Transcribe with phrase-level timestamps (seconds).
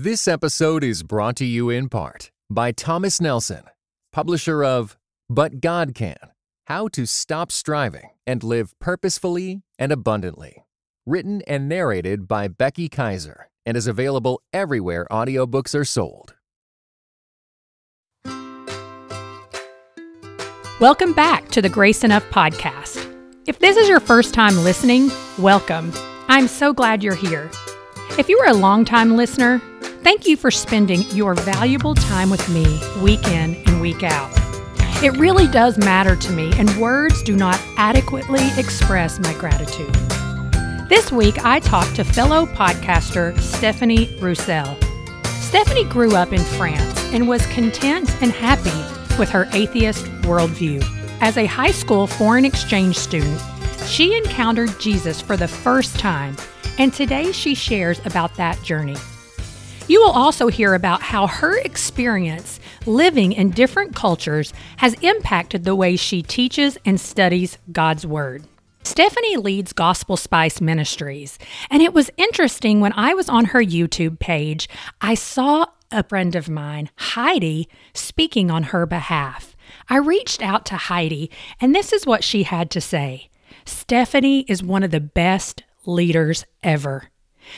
[0.00, 3.64] This episode is brought to you in part by Thomas Nelson,
[4.12, 4.96] publisher of
[5.28, 6.14] But God Can
[6.68, 10.64] How to Stop Striving and Live Purposefully and Abundantly.
[11.04, 16.36] Written and narrated by Becky Kaiser and is available everywhere audiobooks are sold.
[20.80, 23.04] Welcome back to the Grace Enough podcast.
[23.48, 25.92] If this is your first time listening, welcome.
[26.28, 27.50] I'm so glad you're here.
[28.16, 29.60] If you are a longtime listener,
[30.02, 34.30] thank you for spending your valuable time with me week in and week out.
[35.02, 39.92] It really does matter to me, and words do not adequately express my gratitude.
[40.88, 44.76] This week, I talked to fellow podcaster Stephanie Rousselle.
[45.24, 48.70] Stephanie grew up in France and was content and happy
[49.18, 50.82] with her atheist worldview.
[51.20, 53.40] As a high school foreign exchange student,
[53.86, 56.36] she encountered Jesus for the first time
[56.78, 58.96] and today she shares about that journey.
[59.88, 65.74] You will also hear about how her experience living in different cultures has impacted the
[65.74, 68.44] way she teaches and studies God's Word.
[68.82, 71.38] Stephanie leads Gospel Spice Ministries,
[71.70, 74.68] and it was interesting when I was on her YouTube page,
[75.00, 79.56] I saw a friend of mine, Heidi, speaking on her behalf.
[79.88, 81.30] I reached out to Heidi,
[81.62, 83.30] and this is what she had to say
[83.64, 87.08] Stephanie is one of the best leaders ever.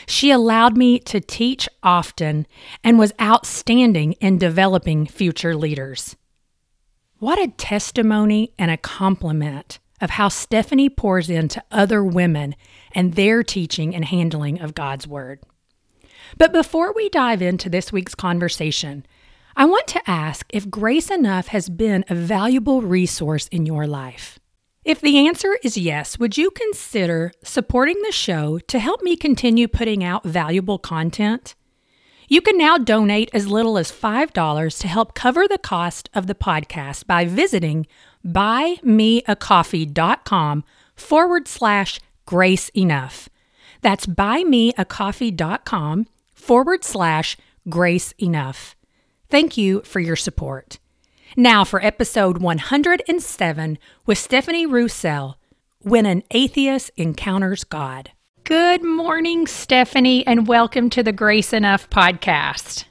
[0.07, 2.47] She allowed me to teach often
[2.83, 6.17] and was outstanding in developing future leaders.
[7.19, 12.57] What a testimony and a compliment of how Stephanie pours into other women
[12.93, 15.41] and their teaching and handling of God's Word.
[16.39, 19.05] But before we dive into this week's conversation,
[19.57, 24.40] I want to ask if Grace Enough has been a valuable resource in your life.
[24.85, 29.69] If the answer is yes, would you consider supporting the show to help me continue
[29.69, 31.55] putting out valuable content?
[32.29, 36.35] You can now donate as little as $5 to help cover the cost of the
[36.35, 37.87] podcast by visiting
[38.27, 40.65] buymeacoffee.com
[40.97, 43.29] forward slash grace enough.
[43.83, 47.37] That's buymeacoffee.com forward slash
[47.69, 48.77] grace enough.
[49.29, 50.79] Thank you for your support.
[51.37, 55.39] Now for episode 107 with Stephanie Rousselle
[55.81, 58.11] When an Atheist Encounters God.
[58.43, 62.85] Good morning, Stephanie, and welcome to the Grace Enough podcast.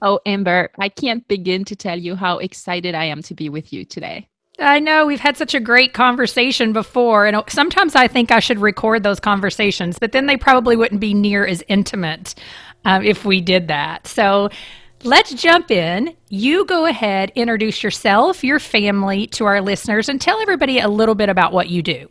[0.00, 3.72] Oh, Amber, I can't begin to tell you how excited I am to be with
[3.72, 4.28] you today.
[4.60, 8.60] I know we've had such a great conversation before, and sometimes I think I should
[8.60, 12.36] record those conversations, but then they probably wouldn't be near as intimate
[12.84, 14.06] um, if we did that.
[14.06, 14.50] So,
[15.04, 16.14] Let's jump in.
[16.28, 21.16] You go ahead, introduce yourself, your family to our listeners, and tell everybody a little
[21.16, 22.08] bit about what you do.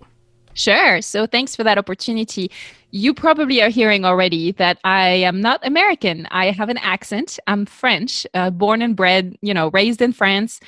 [0.55, 1.01] Sure.
[1.01, 2.51] So thanks for that opportunity.
[2.91, 6.27] You probably are hearing already that I am not American.
[6.31, 7.39] I have an accent.
[7.47, 10.59] I'm French, uh, born and bred, you know, raised in France.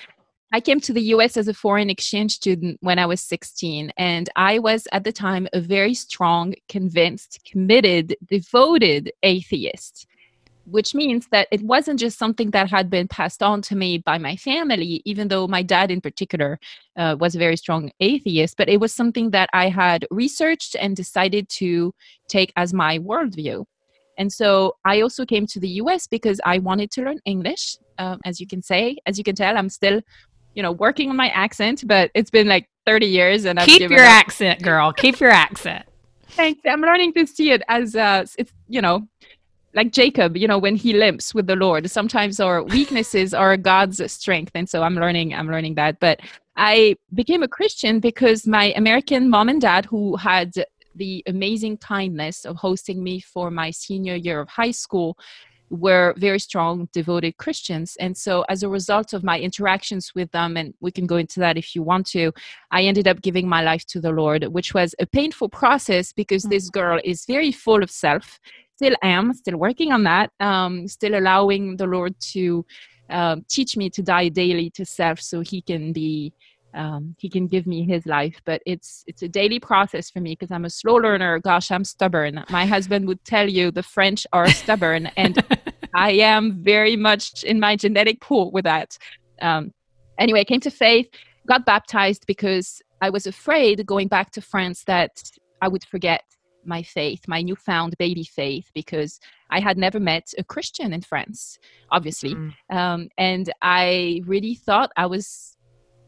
[0.54, 4.30] I came to the US as a foreign exchange student when I was 16, and
[4.38, 10.08] I was at the time a very strong, convinced, committed, devoted atheist
[10.66, 14.18] which means that it wasn't just something that had been passed on to me by
[14.18, 16.60] my family, even though my dad in particular
[16.98, 20.96] uh, was a very strong atheist, but it was something that I had researched and
[20.96, 21.94] decided to
[22.30, 23.66] take as my worldview.
[24.18, 27.78] And so I also came to the US because I wanted to learn English.
[27.98, 30.02] Um, as you can say, as you can tell, I'm still,
[30.56, 33.90] you know, working on my accent, but it's been like 30 years and I've keep
[33.90, 34.10] your up.
[34.10, 34.94] accent, girl.
[34.94, 35.86] keep your accent.
[36.30, 36.62] Thanks.
[36.66, 39.08] I'm learning to see it as uh, it's, you know,
[39.74, 44.12] like Jacob, you know, when he limps with the Lord, sometimes our weaknesses are God's
[44.12, 44.52] strength.
[44.56, 46.00] And so I'm learning, I'm learning that.
[46.00, 46.20] But
[46.56, 50.54] I became a Christian because my American mom and dad, who had
[50.96, 55.18] the amazing kindness of hosting me for my senior year of high school,
[55.74, 57.98] were very strong, devoted Christians.
[58.00, 61.40] And so, as a result of my interactions with them, and we can go into
[61.40, 62.32] that if you want to,
[62.70, 66.44] I ended up giving my life to the Lord, which was a painful process because
[66.44, 66.80] this mm-hmm.
[66.80, 68.40] girl is very full of self
[68.76, 72.66] still am, still working on that, um, still allowing the Lord to
[73.10, 76.34] uh, teach me to die daily to self so He can be.
[76.76, 78.42] Um, he can give me his life.
[78.46, 81.38] But it's it's a daily process for me because i'm a slow learner.
[81.38, 82.44] Gosh i'm stubborn.
[82.50, 85.38] My husband would tell you the french are stubborn and
[85.94, 88.98] i am very much in my genetic pool with that.
[89.40, 89.72] Um,
[90.18, 91.08] anyway i came to faith
[91.48, 95.24] got baptized because i was afraid going back to france that
[95.62, 96.24] i would forget
[96.66, 99.20] my faith, my newfound baby faith, because
[99.50, 101.60] I had never met a Christian in France,
[101.92, 102.36] obviously.
[102.36, 102.54] Mm.
[102.70, 105.58] Um, and I really thought I was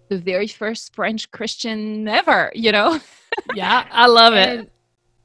[0.10, 3.00] the very first French Christian ever, you know?
[3.56, 4.72] yeah, I love it.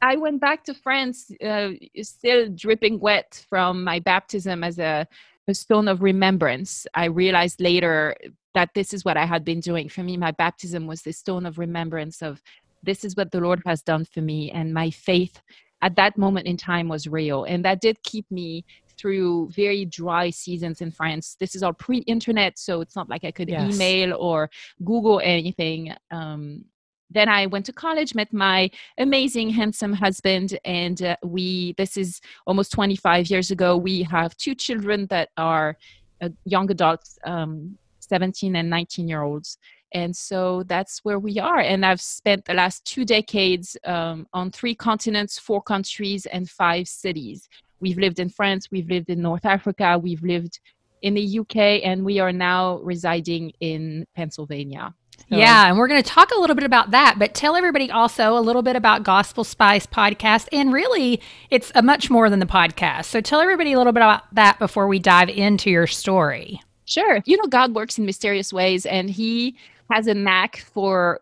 [0.02, 1.70] I went back to France, uh,
[2.02, 5.06] still dripping wet from my baptism as a,
[5.46, 6.86] a stone of remembrance.
[6.94, 8.16] I realized later
[8.54, 9.88] that this is what I had been doing.
[9.88, 12.42] For me, my baptism was the stone of remembrance of
[12.82, 14.50] this is what the Lord has done for me.
[14.50, 15.40] And my faith
[15.82, 17.44] at that moment in time was real.
[17.44, 18.64] And that did keep me
[18.98, 21.36] through very dry seasons in France.
[21.40, 23.74] This is all pre internet, so it's not like I could yes.
[23.74, 24.50] email or
[24.84, 25.94] Google anything.
[26.10, 26.64] Um,
[27.10, 32.20] then I went to college, met my amazing, handsome husband, and uh, we, this is
[32.46, 35.76] almost 25 years ago, we have two children that are
[36.20, 39.58] uh, young adults, um, 17 and 19 year olds.
[39.92, 41.60] And so that's where we are.
[41.60, 46.88] And I've spent the last two decades um, on three continents, four countries, and five
[46.88, 47.48] cities.
[47.80, 50.60] We've lived in France, we've lived in North Africa, we've lived
[51.02, 54.94] in the UK, and we are now residing in Pennsylvania.
[55.28, 55.36] So.
[55.36, 58.36] Yeah, and we're going to talk a little bit about that, but tell everybody also
[58.36, 60.48] a little bit about Gospel Spice podcast.
[60.52, 61.20] And really,
[61.50, 63.04] it's a much more than the podcast.
[63.06, 66.60] So tell everybody a little bit about that before we dive into your story.
[66.84, 67.20] Sure.
[67.26, 69.56] You know, God works in mysterious ways, and He
[69.90, 71.20] has a knack for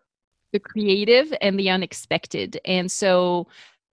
[0.51, 2.59] the creative and the unexpected.
[2.65, 3.47] And so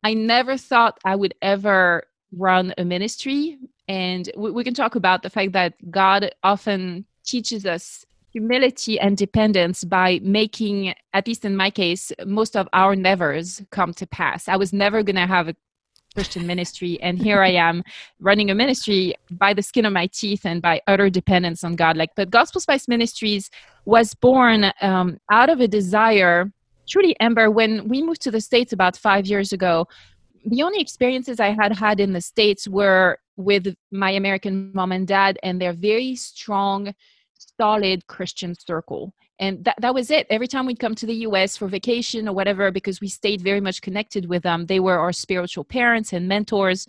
[0.04, 3.58] I never thought I would ever run a ministry.
[3.88, 9.16] And we, we can talk about the fact that God often teaches us humility and
[9.18, 14.50] dependence by making, at least in my case, most of our nevers come to pass.
[14.50, 15.56] I was never going to have a
[16.16, 17.00] Christian ministry.
[17.02, 17.84] And here I am
[18.20, 21.98] running a ministry by the skin of my teeth and by utter dependence on God.
[21.98, 23.52] Like, but Gospel Spice Ministries
[23.84, 26.52] was born um, out of a desire.
[26.88, 29.88] Truly, Amber, when we moved to the States about five years ago,
[30.46, 35.08] the only experiences I had had in the States were with my American mom and
[35.08, 36.94] dad and their very strong,
[37.60, 41.58] solid Christian circle and that, that was it every time we'd come to the us
[41.58, 45.12] for vacation or whatever because we stayed very much connected with them they were our
[45.12, 46.88] spiritual parents and mentors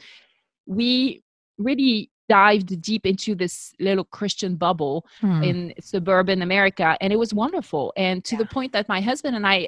[0.66, 1.22] we
[1.58, 5.42] really dived deep into this little christian bubble hmm.
[5.42, 8.42] in suburban america and it was wonderful and to yeah.
[8.42, 9.66] the point that my husband and i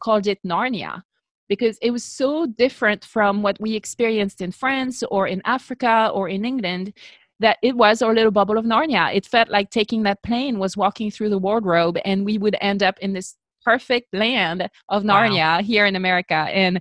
[0.00, 1.02] called it narnia
[1.48, 6.28] because it was so different from what we experienced in france or in africa or
[6.28, 6.92] in england
[7.40, 9.14] that it was our little bubble of Narnia.
[9.14, 12.82] It felt like taking that plane was walking through the wardrobe and we would end
[12.82, 15.62] up in this perfect land of Narnia wow.
[15.62, 16.34] here in America.
[16.34, 16.80] And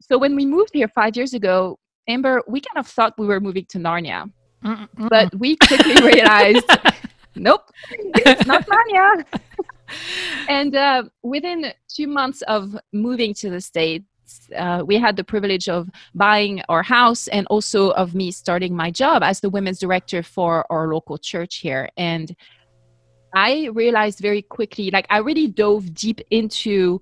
[0.00, 1.78] so when we moved here five years ago,
[2.08, 4.30] Amber, we kind of thought we were moving to Narnia.
[4.64, 5.08] Mm-mm.
[5.08, 6.68] But we quickly realized,
[7.34, 9.24] nope, it's not Narnia.
[10.48, 14.04] and uh, within two months of moving to the state,
[14.56, 18.90] uh, we had the privilege of buying our house and also of me starting my
[18.90, 21.88] job as the women's director for our local church here.
[21.96, 22.34] And
[23.34, 27.00] I realized very quickly, like, I really dove deep into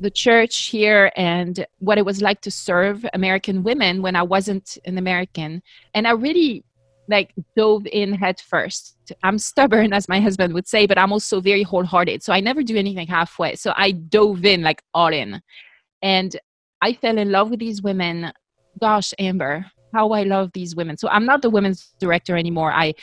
[0.00, 4.76] the church here and what it was like to serve American women when I wasn't
[4.84, 5.62] an American.
[5.94, 6.64] And I really
[7.08, 8.96] like dove in head first.
[9.22, 12.22] I'm stubborn, as my husband would say, but I'm also very wholehearted.
[12.22, 13.54] So I never do anything halfway.
[13.56, 15.40] So I dove in like all in.
[16.02, 16.36] And
[16.82, 18.32] I fell in love with these women.
[18.80, 19.64] Gosh, Amber,
[19.94, 20.96] how I love these women.
[20.96, 22.72] So I'm not the women's director anymore.
[22.72, 22.94] I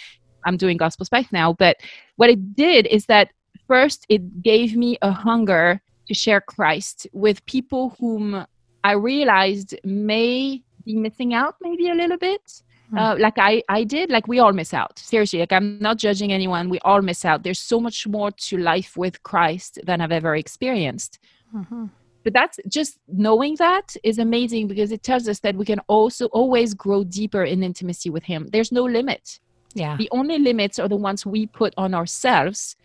[0.45, 1.77] I'm doing gospel spice now, but
[2.17, 3.29] what it did is that
[3.67, 8.45] first it gave me a hunger to share Christ with people whom
[8.83, 12.63] I realized may be missing out maybe a little bit.
[12.89, 12.97] Hmm.
[12.97, 14.97] Uh, like I, I did, like we all miss out.
[14.97, 16.69] Seriously, like I'm not judging anyone.
[16.69, 17.43] We all miss out.
[17.43, 21.19] There's so much more to life with Christ than I've ever experienced.
[21.53, 21.85] Mm-hmm
[22.23, 26.25] but that's just knowing that is amazing because it tells us that we can also
[26.27, 28.47] always grow deeper in intimacy with him.
[28.51, 29.39] There's no limit.
[29.73, 29.95] Yeah.
[29.97, 32.75] The only limits are the ones we put on ourselves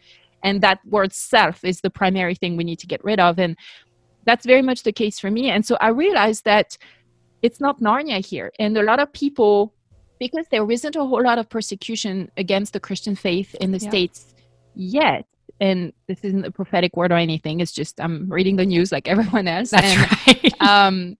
[0.43, 3.57] and that word self is the primary thing we need to get rid of and
[4.25, 5.50] that's very much the case for me.
[5.50, 6.76] And so i realized that
[7.43, 9.75] it's not narnia here and a lot of people
[10.19, 13.88] because there isn't a whole lot of persecution against the christian faith in the yeah.
[13.91, 14.35] states
[14.75, 15.26] yet
[15.64, 19.09] and this isn't a prophetic word or anything it's just i'm reading the news like
[19.14, 20.61] everyone else That's and right.
[20.61, 21.16] um,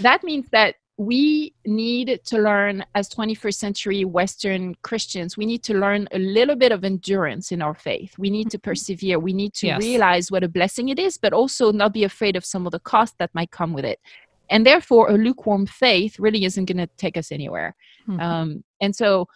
[0.00, 5.74] that means that we need to learn as 21st century western christians we need to
[5.74, 8.70] learn a little bit of endurance in our faith we need to mm-hmm.
[8.70, 9.80] persevere we need to yes.
[9.80, 12.80] realize what a blessing it is but also not be afraid of some of the
[12.80, 13.98] cost that might come with it
[14.50, 17.74] and therefore a lukewarm faith really isn't going to take us anywhere
[18.06, 18.20] mm-hmm.
[18.20, 19.26] um, and so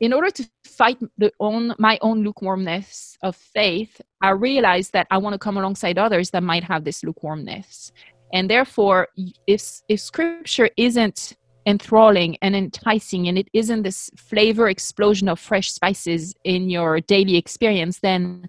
[0.00, 5.18] in order to fight the own my own lukewarmness of faith i realized that i
[5.18, 7.92] want to come alongside others that might have this lukewarmness
[8.32, 9.08] and therefore
[9.46, 15.70] if if scripture isn't enthralling and enticing and it isn't this flavor explosion of fresh
[15.70, 18.48] spices in your daily experience then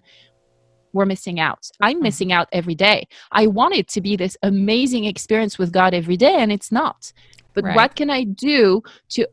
[0.94, 1.70] we're missing out.
[1.80, 2.02] I'm Mm-hmm.
[2.02, 3.06] missing out every day.
[3.30, 7.12] I want it to be this amazing experience with God every day, and it's not.
[7.54, 7.76] But Right.
[7.76, 9.26] what can I do to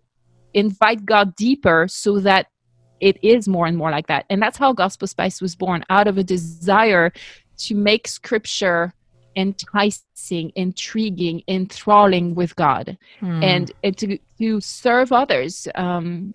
[0.53, 2.47] invite God deeper so that
[2.99, 4.25] it is more and more like that?
[4.29, 7.11] And that's how Gospel Spice was born out of a desire
[7.59, 8.93] to make scripture
[9.35, 13.43] enticing, intriguing, enthralling with God Hmm.
[13.43, 15.67] and, and to, to serve others.
[15.75, 16.33] Um,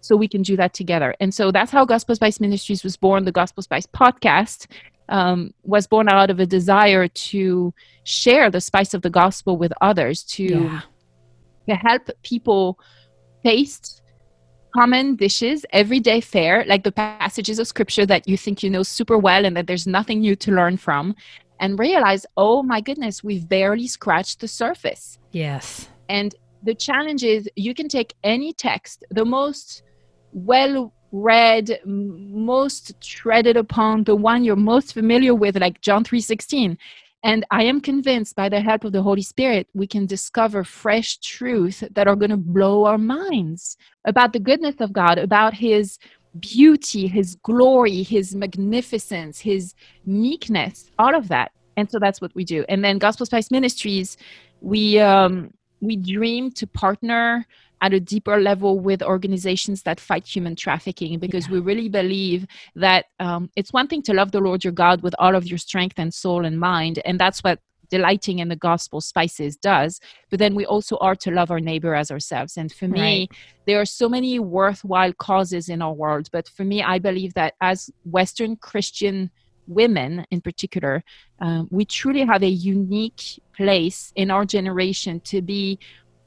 [0.00, 1.14] so we can do that together.
[1.20, 3.24] And so that's how Gospel Spice Ministries was born.
[3.24, 4.66] The Gospel Spice podcast
[5.08, 7.72] um, was born out of a desire to
[8.04, 10.80] share the spice of the gospel with others, to, yeah.
[11.68, 12.80] to help people
[13.44, 14.02] taste
[14.74, 19.18] common dishes, everyday fare, like the passages of scripture that you think you know super
[19.18, 21.14] well and that there's nothing new to learn from,
[21.60, 25.18] and realize, oh my goodness, we've barely scratched the surface.
[25.30, 25.88] Yes.
[26.08, 29.82] And the challenge is you can take any text, the most
[30.32, 36.78] well read, most treaded upon, the one you're most familiar with, like John 3:16.
[37.24, 41.18] And I am convinced by the help of the Holy Spirit, we can discover fresh
[41.18, 45.98] truth that are going to blow our minds about the goodness of God, about His
[46.40, 49.74] beauty, His glory, His magnificence, His
[50.04, 51.52] meekness, all of that.
[51.76, 52.64] And so that's what we do.
[52.68, 54.16] And then Gospel Spice Ministries,
[54.60, 57.46] we um, we dream to partner
[57.82, 61.54] at a deeper level with organizations that fight human trafficking because Yeah.
[61.54, 62.46] we really believe
[62.76, 65.58] that um, it's one thing to love the Lord your God with all of your
[65.58, 67.58] strength and soul and mind, and that's what
[67.90, 70.00] delighting in the gospel spices does.
[70.30, 72.56] But then we also are to love our neighbor as ourselves.
[72.56, 73.30] And for me, Right.
[73.66, 76.28] there are so many worthwhile causes in our world.
[76.32, 79.30] But for me, I believe that as Western Christian
[79.66, 81.04] women in particular,
[81.40, 83.22] um, we truly have a unique
[83.54, 85.78] place in our generation to be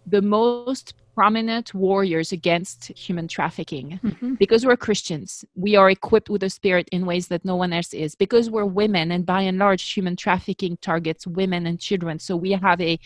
[0.05, 4.37] the most prominent warriors against human trafficking Mhm.
[4.37, 7.93] because we're Christians, we are equipped with the Spirit in ways that no one else
[7.93, 8.15] is.
[8.15, 12.19] Because we're women, and by and large, human trafficking targets women and children.
[12.19, 12.99] So we have a,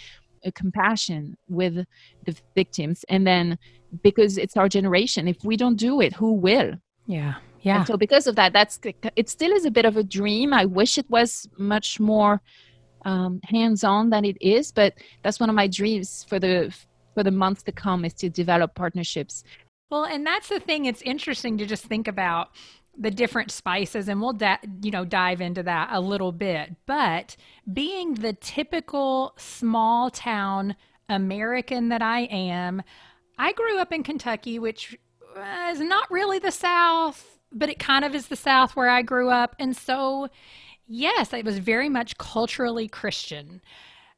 [0.43, 1.75] a compassion with
[2.25, 3.05] the victims.
[3.09, 3.57] And then
[4.03, 6.73] because it's our generation, if we don't do it, who will?
[7.05, 7.35] Yeah.
[7.61, 7.77] Yeah.
[7.77, 8.79] And so because of that, that's
[9.15, 9.29] it.
[9.29, 10.53] Still is a bit of a dream.
[10.53, 12.41] I wish it was much more
[13.05, 16.73] um, hands-on than it is, but that's one of my dreams for the
[17.13, 19.43] for the months to come is to develop partnerships
[19.89, 20.85] Well, and that's the thing.
[20.85, 22.49] It's interesting to just think about
[22.97, 26.75] the different spices, and we'll da- you know dive into that a little bit.
[26.85, 27.35] But
[27.71, 30.75] being the typical small town
[31.07, 32.83] American that I am,
[33.37, 34.97] I grew up in Kentucky, which
[35.69, 39.29] is not really the South, but it kind of is the South where I grew
[39.29, 40.27] up, and so
[40.87, 43.61] yes, it was very much culturally Christian.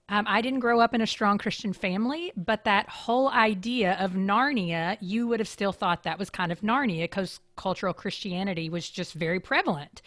[0.10, 4.12] Um, I didn't grow up in a strong Christian family, but that whole idea of
[4.12, 8.90] Narnia, you would have still thought that was kind of Narnia because cultural Christianity was
[8.90, 10.02] just very prevalent.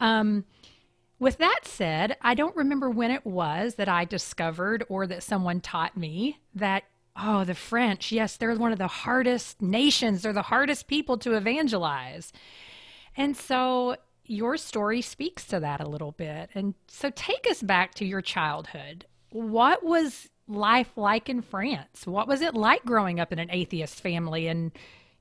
[0.00, 0.44] Um,
[1.18, 5.60] with that said, I don't remember when it was that I discovered or that someone
[5.60, 6.82] taught me that,
[7.16, 11.34] oh, the French, yes, they're one of the hardest nations, they're the hardest people to
[11.34, 12.32] evangelize.
[13.16, 16.50] And so your story speaks to that a little bit.
[16.54, 19.06] And so take us back to your childhood.
[19.30, 22.06] What was life like in France?
[22.06, 24.46] What was it like growing up in an atheist family?
[24.48, 24.72] And,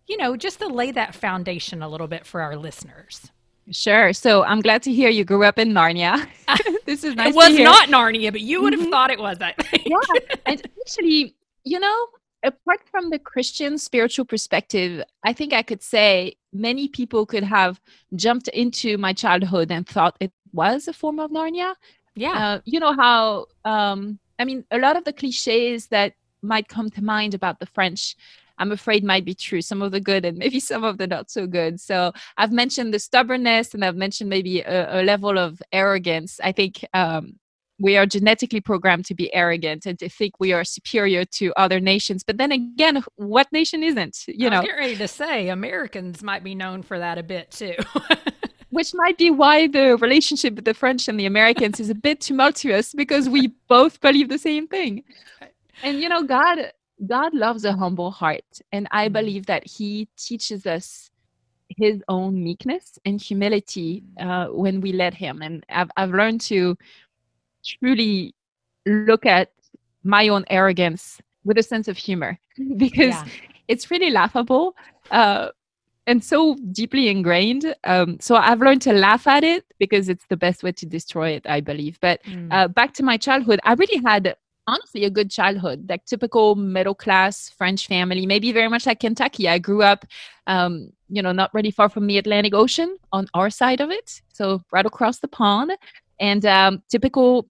[0.07, 3.31] you know, just to lay that foundation a little bit for our listeners.
[3.71, 4.13] Sure.
[4.13, 6.27] So I'm glad to hear you grew up in Narnia.
[6.85, 7.29] this is nice.
[7.29, 8.91] it was not Narnia, but you would have mm-hmm.
[8.91, 9.87] thought it was, I think.
[9.87, 10.37] yeah.
[10.45, 12.07] And actually, you know,
[12.43, 17.81] apart from the Christian spiritual perspective, I think I could say many people could have
[18.15, 21.75] jumped into my childhood and thought it was a form of Narnia.
[22.15, 22.47] Yeah.
[22.47, 26.89] Uh, you know how, um, I mean, a lot of the cliches that might come
[26.91, 28.15] to mind about the French,
[28.57, 29.61] I'm afraid might be true.
[29.61, 31.79] Some of the good and maybe some of the not so good.
[31.79, 36.39] So I've mentioned the stubbornness and I've mentioned maybe a, a level of arrogance.
[36.43, 37.39] I think um,
[37.79, 41.79] we are genetically programmed to be arrogant and to think we are superior to other
[41.79, 42.23] nations.
[42.23, 44.17] But then again, what nation isn't?
[44.27, 47.23] You I was know, getting ready to say Americans might be known for that a
[47.23, 47.75] bit too.
[48.75, 52.21] which might be why the relationship with the French and the Americans is a bit
[52.21, 55.03] tumultuous because we both believe the same thing.
[55.83, 56.71] And you know, God
[57.05, 59.13] God loves a humble heart, and I Mhm.
[59.19, 61.11] believe that He teaches us
[61.77, 65.41] His own meekness and humility uh, when we let Him.
[65.41, 66.77] And I've I've learned to
[67.65, 68.33] truly
[68.85, 69.51] look at
[70.03, 72.39] my own arrogance with a sense of humor
[72.77, 73.25] because Yeah.
[73.67, 74.75] it's really laughable
[75.11, 75.49] uh,
[76.07, 77.75] and so deeply ingrained.
[77.83, 81.29] Um, so I've learned to laugh at it because it's the best way to destroy
[81.31, 81.99] it, I believe.
[81.99, 82.47] But Mm.
[82.51, 84.35] uh, back to my childhood, I really had
[84.67, 89.47] honestly a good childhood like typical middle class french family maybe very much like kentucky
[89.47, 90.05] i grew up
[90.47, 94.23] um, you know not really far from the atlantic ocean on our side of it
[94.33, 95.71] so right across the pond
[96.19, 97.47] and um, typical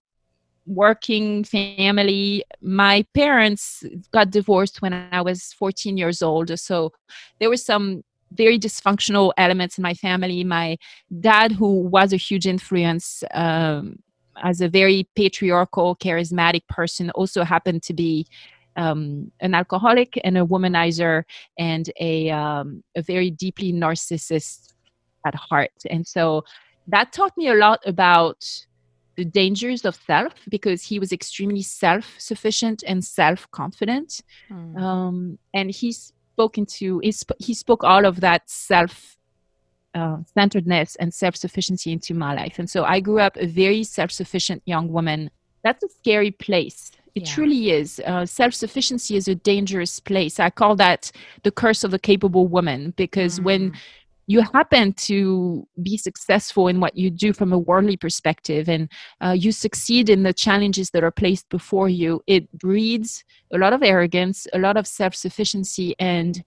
[0.65, 6.91] working family my parents got divorced when i was 14 years old so
[7.39, 8.03] there was some
[8.35, 10.77] very dysfunctional elements in my family my
[11.19, 13.97] dad who was a huge influence um,
[14.43, 18.27] as a very patriarchal, charismatic person, also happened to be
[18.75, 21.23] um, an alcoholic and a womanizer
[21.57, 24.73] and a, um, a very deeply narcissist
[25.25, 25.71] at heart.
[25.89, 26.43] And so
[26.87, 28.45] that taught me a lot about
[29.15, 34.21] the dangers of self because he was extremely self sufficient and self confident.
[34.51, 34.77] Mm.
[34.77, 39.15] Um, and he's spoken to, he, sp- he spoke all of that self
[39.95, 42.59] uh, centeredness and self sufficiency into my life.
[42.59, 45.31] And so I grew up a very self sufficient young woman.
[45.63, 46.91] That's a scary place.
[47.15, 47.33] It yeah.
[47.33, 48.01] truly is.
[48.05, 50.37] Uh, self sufficiency is a dangerous place.
[50.37, 51.11] I call that
[51.43, 53.43] the curse of the capable woman because mm.
[53.45, 53.73] when
[54.27, 58.91] you happen to be successful in what you do from a worldly perspective and
[59.21, 63.73] uh, you succeed in the challenges that are placed before you, it breeds a lot
[63.73, 65.95] of arrogance, a lot of self sufficiency.
[65.99, 66.43] And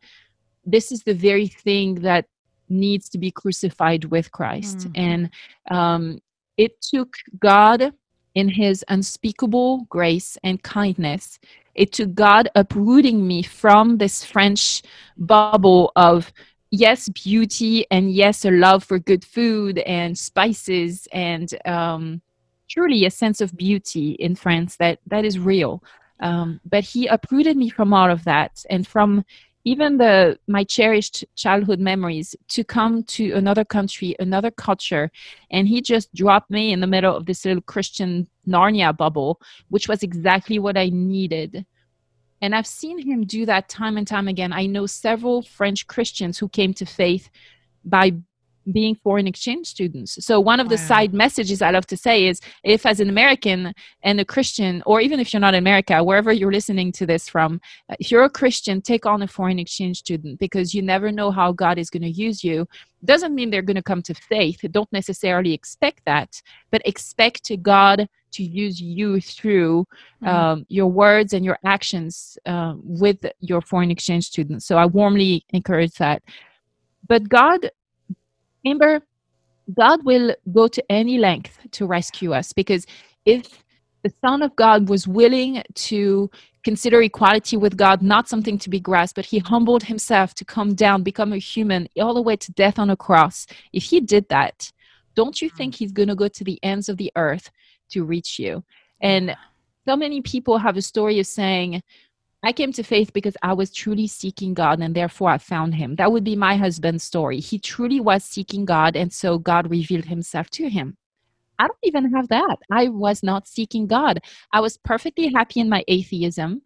[0.65, 2.27] this is the very thing that
[2.69, 4.79] needs to be crucified with Christ.
[4.79, 5.01] Mm-hmm.
[5.01, 5.31] And
[5.71, 6.19] um,
[6.57, 7.93] it took God
[8.35, 11.39] in his unspeakable grace and kindness.
[11.75, 14.83] It took God uprooting me from this French
[15.17, 16.33] bubble of
[16.71, 22.21] yes, beauty and yes, a love for good food and spices and um,
[22.69, 25.83] truly a sense of beauty in France that that is real.
[26.21, 29.25] Um, but he uprooted me from all of that and from
[29.65, 35.11] even the my cherished childhood memories to come to another country another culture
[35.51, 39.89] and he just dropped me in the middle of this little christian narnia bubble which
[39.89, 41.67] was exactly what i needed
[42.41, 46.39] and i've seen him do that time and time again i know several french christians
[46.39, 47.31] who came to faith
[47.85, 48.13] by
[48.73, 50.25] being foreign exchange students.
[50.25, 50.71] So one of wow.
[50.71, 54.83] the side messages I love to say is if as an American and a Christian,
[54.87, 58.11] or even if you're not in America, wherever you're listening to this from, uh, if
[58.11, 61.79] you're a Christian, take on a foreign exchange student because you never know how God
[61.79, 62.67] is going to use you.
[63.05, 64.61] Doesn't mean they're going to come to faith.
[64.71, 69.87] Don't necessarily expect that, but expect God to use you through
[70.23, 70.29] mm-hmm.
[70.29, 74.67] um, your words and your actions uh, with your foreign exchange students.
[74.67, 76.23] So I warmly encourage that.
[77.07, 77.71] But God
[78.65, 79.01] Amber,
[79.77, 82.87] God will go to any length to rescue us because
[83.25, 83.65] if
[84.03, 86.31] the Son of God was willing to
[86.65, 90.75] consider equality with God not something to be grasped, but he humbled himself to come
[90.75, 93.47] down, become a human, all the way to death on a cross.
[93.73, 94.71] If he did that,
[95.15, 97.51] don't you think he's going to go to the ends of the earth
[97.91, 98.65] to reach you?
[99.01, 99.37] And
[99.87, 101.83] so many people have a story of saying,
[102.43, 105.97] I came to faith because I was truly seeking God and therefore I found him.
[105.97, 107.41] That would be my husband's story.
[107.41, 110.97] He truly was seeking God and so God revealed himself to him.
[111.59, 112.59] I don't even have that.
[112.71, 114.21] I was not seeking God.
[114.53, 116.63] I was perfectly happy in my atheism.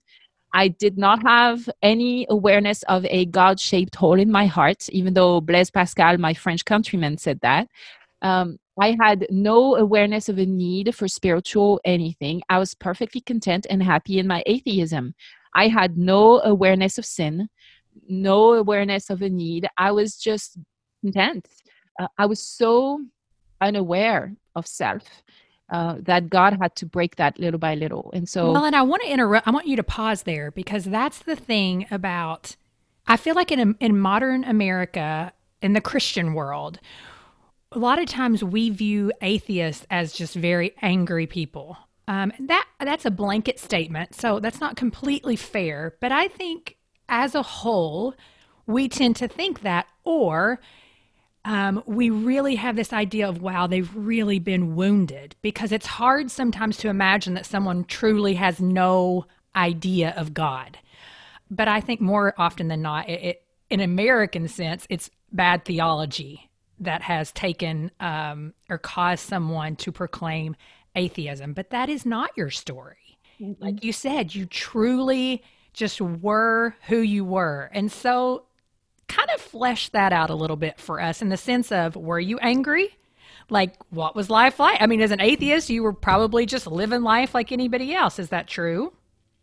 [0.53, 5.15] I did not have any awareness of a God shaped hole in my heart, even
[5.15, 7.69] though Blaise Pascal, my French countryman, said that.
[8.21, 12.43] Um, I had no awareness of a need for spiritual anything.
[12.49, 15.15] I was perfectly content and happy in my atheism.
[15.55, 17.49] I had no awareness of sin,
[18.09, 19.69] no awareness of a need.
[19.77, 20.57] I was just
[21.03, 21.49] content.
[22.01, 23.01] Uh, I was so
[23.61, 25.05] unaware of self
[25.71, 28.11] uh, that God had to break that little by little.
[28.15, 29.47] And so, well, and I want to interrupt.
[29.47, 32.57] I want you to pause there because that's the thing about.
[33.07, 36.79] I feel like in in modern America, in the Christian world,
[37.75, 41.77] a lot of times we view atheists as just very angry people
[42.09, 45.95] um, that that's a blanket statement, so that's not completely fair.
[46.01, 46.77] But I think,
[47.09, 48.15] as a whole,
[48.67, 50.61] we tend to think that, or
[51.45, 56.31] um, we really have this idea of wow, they've really been wounded because it's hard
[56.31, 60.79] sometimes to imagine that someone truly has no idea of God.
[61.51, 66.51] But I think more often than not, it, it in American sense, it's bad theology
[66.85, 70.57] that has taken um, or caused someone to proclaim
[70.95, 73.18] atheism, but that is not your story.
[73.40, 73.62] Mm-hmm.
[73.62, 75.42] Like you said, you truly
[75.73, 77.71] just were who you were.
[77.73, 78.45] And so,
[79.09, 82.21] kind of flesh that out a little bit for us in the sense of were
[82.21, 82.97] you angry?
[83.51, 84.81] Like, what was life like?
[84.81, 88.18] I mean, as an atheist, you were probably just living life like anybody else.
[88.18, 88.92] Is that true?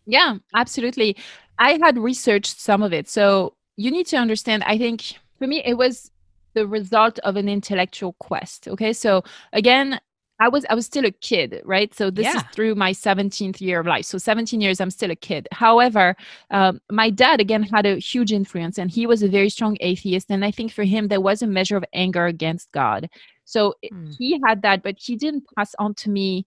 [0.05, 1.17] Yeah, absolutely.
[1.59, 3.07] I had researched some of it.
[3.07, 5.03] So, you need to understand, I think
[5.37, 6.11] for me, it was
[6.53, 8.67] the result of an intellectual quest.
[8.67, 8.93] Okay.
[8.93, 9.99] So, again,
[10.41, 11.93] I was I was still a kid, right?
[11.93, 12.37] So this Yeah.
[12.37, 14.05] is through my 17th year of life.
[14.05, 15.47] So 17 years, I'm still a kid.
[15.51, 16.15] However,
[16.51, 20.31] um, my dad again had a huge influence, and he was a very strong atheist.
[20.31, 23.09] And I think for him there was a measure of anger against God.
[23.45, 24.15] So Mm.
[24.17, 26.45] he had that, but he didn't pass on to me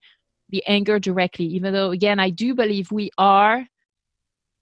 [0.48, 1.44] the anger directly.
[1.46, 3.66] Even though again, I do believe we are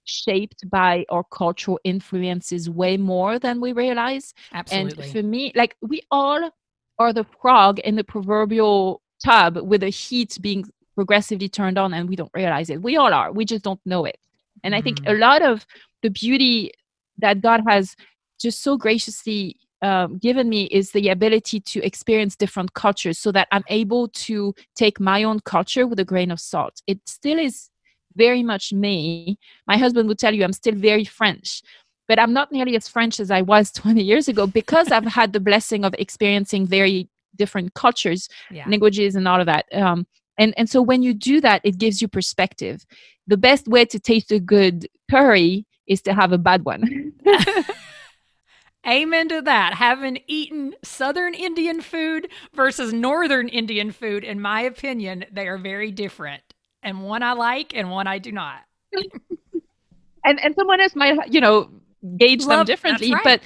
[0.04, 4.34] shaped by our cultural influences way more than we realize.
[4.52, 5.04] Absolutely.
[5.04, 6.50] And for me, like we all
[6.98, 12.08] are the frog in the proverbial tub with the heat being progressively turned on and
[12.08, 12.82] we don't realize it.
[12.82, 13.32] We all are.
[13.32, 14.18] We just don't know it.
[14.62, 15.64] And I think a lot of
[16.02, 16.72] the beauty
[17.18, 17.96] that God has
[18.40, 23.48] just so graciously um, given me is the ability to experience different cultures so that
[23.50, 26.82] I'm able to take my own culture with a grain of salt.
[26.86, 27.70] It still is
[28.16, 29.38] very much me.
[29.66, 31.62] My husband would tell you I'm still very French,
[32.08, 35.32] but I'm not nearly as French as I was 20 years ago because I've had
[35.32, 38.68] the blessing of experiencing very different cultures, yeah.
[38.68, 39.66] languages, and all of that.
[39.72, 40.06] Um,
[40.38, 42.84] and and so when you do that, it gives you perspective.
[43.26, 47.12] The best way to taste a good curry is to have a bad one.
[48.86, 49.74] Amen to that.
[49.74, 55.90] Having eaten Southern Indian food versus Northern Indian food, in my opinion, they are very
[55.90, 56.49] different.
[56.82, 58.60] And one I like and one I do not.
[60.24, 61.70] and and someone else might you know
[62.16, 63.24] gauge them Love- that's differently right.
[63.24, 63.40] but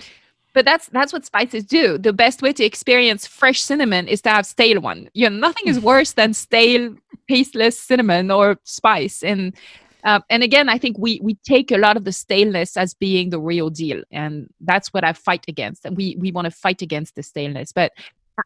[0.55, 1.99] but that's that's what spices do.
[1.99, 5.11] The best way to experience fresh cinnamon is to have stale one.
[5.13, 6.95] You know nothing is worse than stale
[7.29, 9.23] tasteless cinnamon or spice.
[9.23, 9.55] And
[10.05, 13.31] uh, and again i think we we take a lot of the staleness as being
[13.31, 15.85] the real deal and that's what i fight against.
[15.85, 17.73] And we we want to fight against the staleness.
[17.73, 17.93] But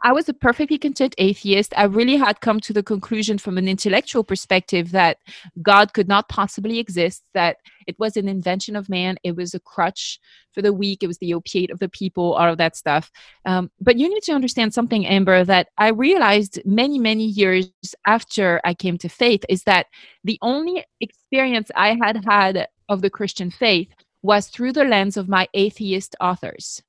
[0.03, 1.73] I was a perfectly content atheist.
[1.77, 5.19] I really had come to the conclusion from an intellectual perspective that
[5.63, 9.61] God could not possibly exist, that it was an invention of man, it was a
[9.61, 10.21] crutch
[10.53, 13.11] for the weak, it was the opiate of the people, all of that stuff.
[13.47, 17.71] Um, but you need to understand something, Amber, that I realized many, many years
[18.07, 19.87] after I came to faith is that
[20.23, 23.89] the only experience I had had of the Christian faith
[24.23, 26.83] was through the lens of my atheist authors.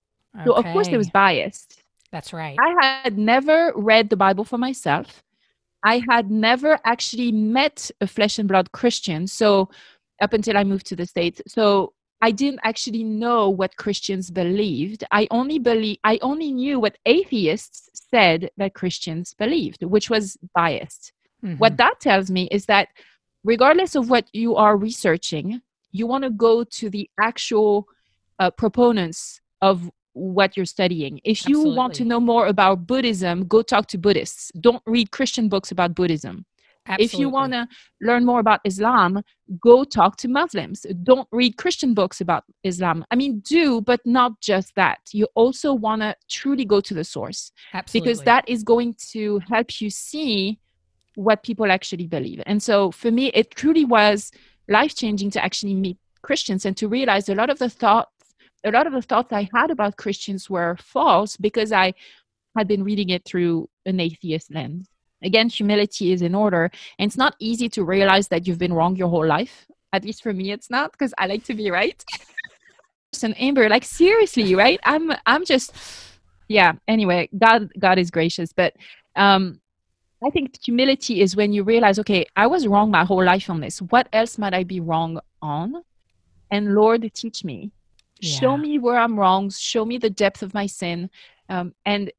[0.44, 1.79] So, of course, it was biased.
[2.12, 2.58] That's right.
[2.60, 5.24] I had never read the Bible for myself.
[5.84, 9.28] I had never actually met a flesh and blood Christian.
[9.28, 9.70] So,
[10.22, 11.42] up until I moved to the States.
[11.48, 15.06] So, I didn't actually know what Christians believed.
[15.12, 21.14] I only believe I only knew what atheists said that Christians believed, which was biased.
[21.58, 21.78] What Mhm.
[21.78, 22.90] that tells me is that
[23.46, 27.88] regardless of what you are researching, you want to go to the actual
[28.42, 29.90] uh, proponents of
[30.20, 31.20] what you're studying.
[31.24, 34.52] If you want to know more about Buddhism, go talk to Buddhists.
[34.60, 36.46] Don't read Christian books about Buddhism.
[36.98, 37.68] If you want to
[38.02, 39.22] learn more about Islam,
[39.62, 40.86] go talk to Muslims.
[41.04, 43.06] Don't read Christian books about Islam.
[43.12, 45.00] I mean, do, but not just that.
[45.14, 48.10] You also want to truly go to the source Absolutely.
[48.10, 50.60] because that is going to help you see
[51.16, 52.42] what people actually believe.
[52.46, 54.32] And so for me, it truly was
[54.68, 58.12] life changing to actually meet Christians and to realize a lot of the thoughts,
[58.64, 61.94] a lot of the thoughts I had about Christians were false because I
[62.58, 64.90] had been reading it through an atheist lens.
[65.22, 66.72] Again, humility is in order.
[66.98, 69.66] And it's not easy to realize that you've been wrong your whole life.
[69.92, 72.04] At least for me, it's not because I like to be right.
[73.24, 74.80] and Amber, like seriously, right?
[74.84, 75.74] I'm I'm just
[76.48, 76.74] yeah.
[76.88, 78.76] Anyway, God God is gracious, but
[79.16, 79.60] um
[80.24, 83.62] I think humility is when you realize, okay, I was wrong my whole life on
[83.62, 83.82] this.
[83.82, 85.82] What else might I be wrong on?
[86.52, 87.72] And Lord, teach me.
[88.22, 89.50] Show me where I'm wrong.
[89.50, 91.10] Show me the depth of my sin.
[91.48, 92.12] Um, and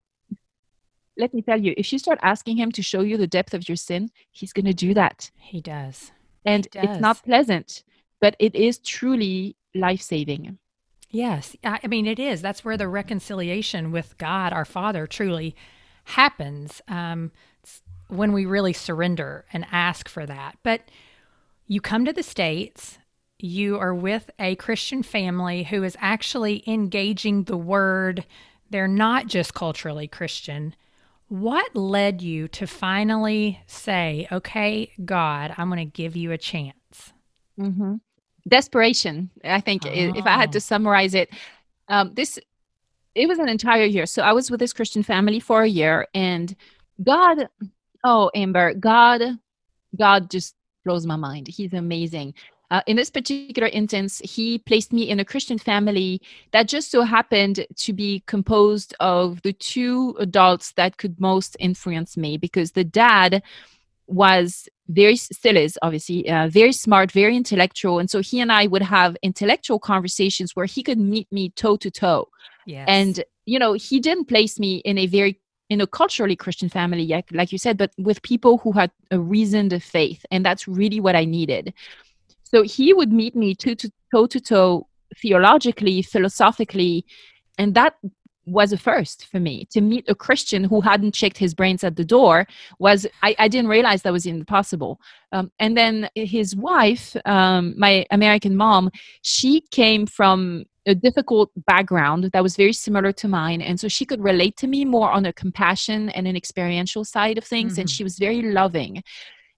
[1.16, 3.68] let me tell you, if you start asking Him to show you the depth of
[3.68, 5.30] your sin, He's going to do that.
[5.36, 6.12] He does.
[6.44, 7.84] And He it's not pleasant,
[8.20, 10.58] but it is truly life saving.
[11.10, 11.56] Yes.
[11.64, 12.40] I I mean, it is.
[12.40, 15.54] That's where the reconciliation with God, our Father, truly
[16.04, 17.30] happens um,
[18.08, 20.56] when we really surrender and ask for that.
[20.62, 20.90] But
[21.66, 22.98] you come to the States,
[23.44, 28.24] you are with a Christian family who is actually engaging the word.
[28.70, 30.74] They're not just culturally Christian.
[31.28, 37.12] What led you to finally say, okay, God, I'm going to give you a chance?
[37.56, 37.96] hmm
[38.48, 40.52] Desperation, I think, i- if I had Oh.
[40.52, 41.28] to summarize it,
[41.88, 42.38] um, this
[43.14, 44.06] it was an entire year.
[44.06, 46.54] So I was with this Christian family for a year, and
[47.02, 47.48] God,
[48.04, 49.22] oh Amber, God,
[49.98, 51.48] God just blows my mind.
[51.48, 52.34] He's amazing.
[52.70, 56.20] Uh, in this particular instance, he placed me in a Christian family
[56.52, 62.16] that just so happened to be composed of the two adults that could most influence
[62.16, 63.42] me because the dad
[64.06, 68.66] was very still is obviously uh, very smart very intellectual and so he and i
[68.66, 72.26] would have intellectual conversations where he could meet me toe to toe
[72.66, 72.86] Yes.
[72.88, 77.06] and you know he didn't place me in a very in a culturally Christian family,
[77.30, 80.26] like you said, but with people who had a reasoned faith.
[80.32, 81.72] And that's really what I needed.
[82.52, 84.86] So he would meet me toe to toe to toe
[85.16, 87.04] theologically, philosophically,
[87.58, 87.94] and that
[88.46, 89.66] was a first for me.
[89.72, 92.46] To meet a christian who hadn't checked his brains at the door
[92.78, 95.00] was i, I didn't realize that was impossible.
[95.32, 98.90] Um, and then his wife um, my american mom
[99.22, 103.60] she came from a difficult background that was very similar to mine.
[103.60, 107.36] And so she could relate to me more on a compassion and an experiential side
[107.36, 107.82] of things mm-hmm.
[107.82, 109.02] and she was very loving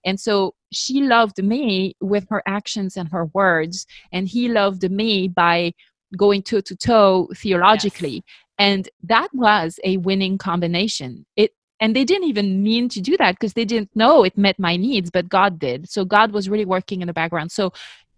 [0.04, 5.28] and so she loved me with her actions and her words and he loved me
[5.28, 5.72] by
[6.16, 8.16] going toe to toe theologically.
[8.16, 8.22] Yes.
[8.58, 11.26] and that was a winning combination.
[11.36, 14.58] It and they didn't even mean to do that because they didn't know it met
[14.58, 15.88] my needs but god did.
[15.88, 17.50] So god was really working in the background.
[17.52, 17.72] So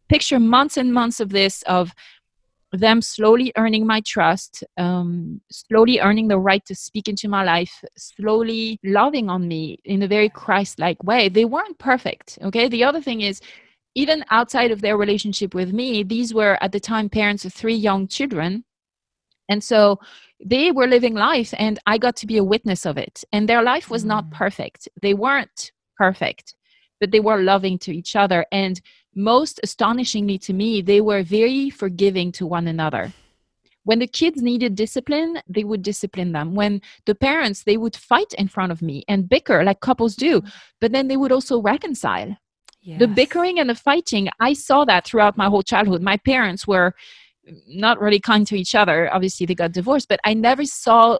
[0.08, 1.92] picture months and months of this of
[2.80, 7.84] them slowly earning my trust, um, slowly earning the right to speak into my life,
[7.96, 11.28] slowly loving on me in a very Christ like way.
[11.28, 12.38] They weren't perfect.
[12.42, 12.68] Okay.
[12.68, 13.40] The other thing is,
[13.94, 17.74] even outside of their relationship with me, these were at the time parents of three
[17.74, 18.64] young children.
[19.48, 20.00] And so
[20.44, 23.22] they were living life, and I got to be a witness of it.
[23.32, 24.08] And their life was mm.
[24.08, 24.88] not perfect.
[25.00, 26.54] They weren't perfect,
[27.00, 28.44] but they were loving to each other.
[28.50, 28.80] And
[29.14, 33.12] most astonishingly to me, they were very forgiving to one another.
[33.84, 36.54] When the kids needed discipline, they would discipline them.
[36.54, 40.40] When the parents, they would fight in front of me and bicker like couples do,
[40.40, 40.48] mm-hmm.
[40.80, 42.36] but then they would also reconcile.
[42.80, 42.98] Yes.
[42.98, 46.02] The bickering and the fighting, I saw that throughout my whole childhood.
[46.02, 46.94] My parents were
[47.66, 49.12] not really kind to each other.
[49.12, 51.18] Obviously, they got divorced, but I never saw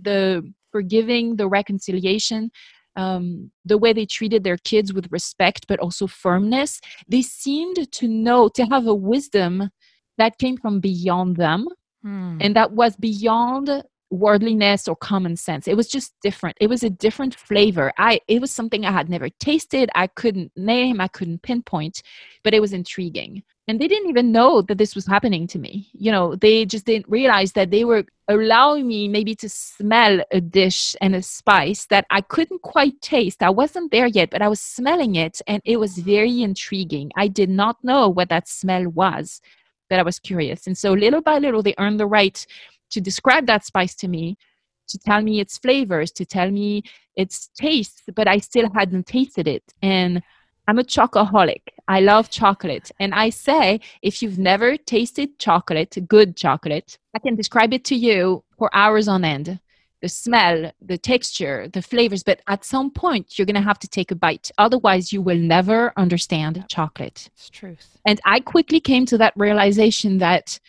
[0.00, 2.50] the forgiving, the reconciliation,
[2.96, 8.08] um, the way they treated their kids with respect but also firmness they seemed to
[8.08, 9.70] know to have a wisdom
[10.18, 11.66] that came from beyond them.
[12.02, 12.38] Hmm.
[12.40, 15.66] and that was beyond worldliness or common sense.
[15.66, 16.56] It was just different.
[16.60, 17.92] It was a different flavor.
[17.98, 19.90] I it was something i had never tasted.
[19.94, 22.02] I couldn't name i couldn't pinpoint
[22.44, 25.88] but it was intriguing and they didn't even know that this was happening to me.
[25.92, 30.40] You know they just didn't realize that they were allowing me maybe to smell a
[30.40, 33.42] dish and a spice that i couldn't quite taste.
[33.42, 37.10] I wasn't there yet but i was smelling it and it was very intriguing.
[37.16, 39.40] I did not know what that smell was
[39.88, 40.66] but i was curious.
[40.66, 42.46] And so little by little they earned the right
[42.90, 44.36] to describe that spice to me
[44.88, 46.82] to tell me its flavors to tell me
[47.16, 49.64] its taste but i still hadn't tasted it.
[49.82, 50.22] And
[50.66, 51.62] I'm a chocoholic.
[51.86, 52.90] I love chocolate.
[52.98, 57.94] And I say, if you've never tasted chocolate, good chocolate, I can describe it to
[57.94, 59.60] you for hours on end.
[60.02, 63.88] The smell, the texture, the flavors, but at some point you're going to have to
[63.88, 64.50] take a bite.
[64.58, 67.30] Otherwise, you will never understand chocolate.
[67.34, 67.98] It's truth.
[68.06, 70.60] And I quickly came to that realization that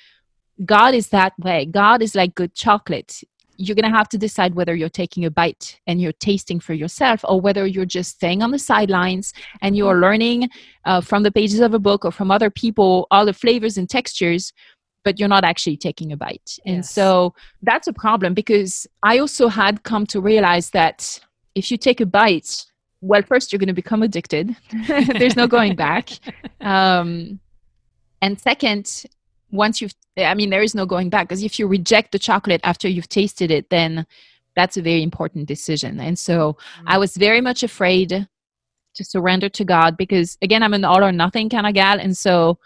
[0.63, 1.65] God is that way.
[1.65, 3.21] God is like good chocolate
[3.58, 6.74] you're going to have to decide whether you're taking a bite and you're tasting for
[6.74, 10.04] yourself or whether you're just staying on the sidelines and you're mm-hmm.
[10.04, 10.50] learning
[10.86, 13.89] uh, from the pages of a book or from other people all the flavors and
[13.89, 14.54] textures
[15.04, 16.60] but you're not actually taking a bite yes.
[16.65, 21.20] and so that's a problem because i also had come to realize that
[21.56, 22.65] if you take a bite
[23.02, 24.56] well first you're going to become addicted
[24.88, 26.10] there's no going back
[26.62, 27.39] um,
[28.22, 29.06] and second
[29.51, 32.62] once you've i mean there is no going back because if you reject the chocolate
[32.63, 34.05] after you've tasted it then
[34.55, 35.99] that's a very important decision.
[35.99, 36.88] And so mm-hmm.
[36.88, 38.27] i was very much afraid
[38.95, 42.17] to surrender to god because again i'm an all or nothing kind of gal and
[42.17, 42.57] so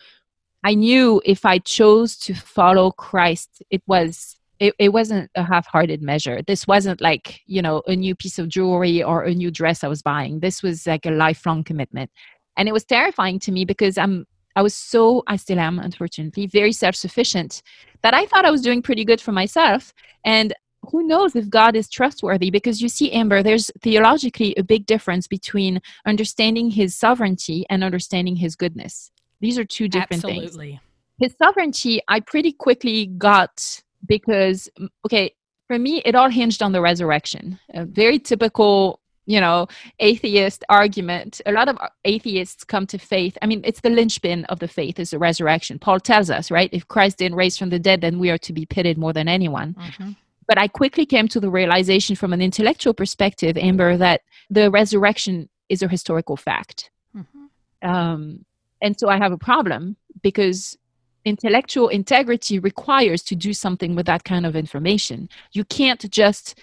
[0.63, 6.03] i knew if i chose to follow christ it was it, it wasn't a half-hearted
[6.03, 6.43] measure.
[6.45, 9.87] This wasn't like you know a new piece of jewelry or a new dress i
[9.87, 10.39] was buying.
[10.39, 12.09] This was like a lifelong commitment.
[12.57, 16.47] And it was terrifying to me because i'm I was so, I still am, unfortunately,
[16.47, 17.61] very self sufficient
[18.01, 19.93] that I thought I was doing pretty good for myself.
[20.25, 20.53] And
[20.89, 22.49] who knows if God is trustworthy?
[22.49, 28.35] Because you see, Amber, there's theologically a big difference between understanding his sovereignty and understanding
[28.35, 29.11] his goodness.
[29.41, 30.71] These are two different Absolutely.
[30.71, 30.81] things.
[31.19, 34.69] His sovereignty, I pretty quickly got because,
[35.05, 35.35] okay,
[35.67, 37.59] for me, it all hinged on the resurrection.
[37.73, 39.67] A very typical you know
[39.99, 41.41] atheist argument.
[41.45, 43.37] A lot of atheists come to faith.
[43.41, 45.79] I mean it's the linchpin of the faith is the resurrection.
[45.79, 46.69] Paul tells us right?
[46.71, 49.27] If christ didn't raise from the dead then we are to be pitied more than
[49.27, 49.73] anyone.
[49.73, 50.11] Mm-hmm.
[50.47, 55.49] but i quickly came to the realization from an intellectual perspective amber that the resurrection
[55.69, 56.89] is a historical fact.
[57.15, 57.89] Mm-hmm.
[57.89, 58.45] um,
[58.81, 60.77] and so i have a problem because
[61.25, 65.29] intellectual integrity requires to do something with that kind of information.
[65.51, 66.57] You can't just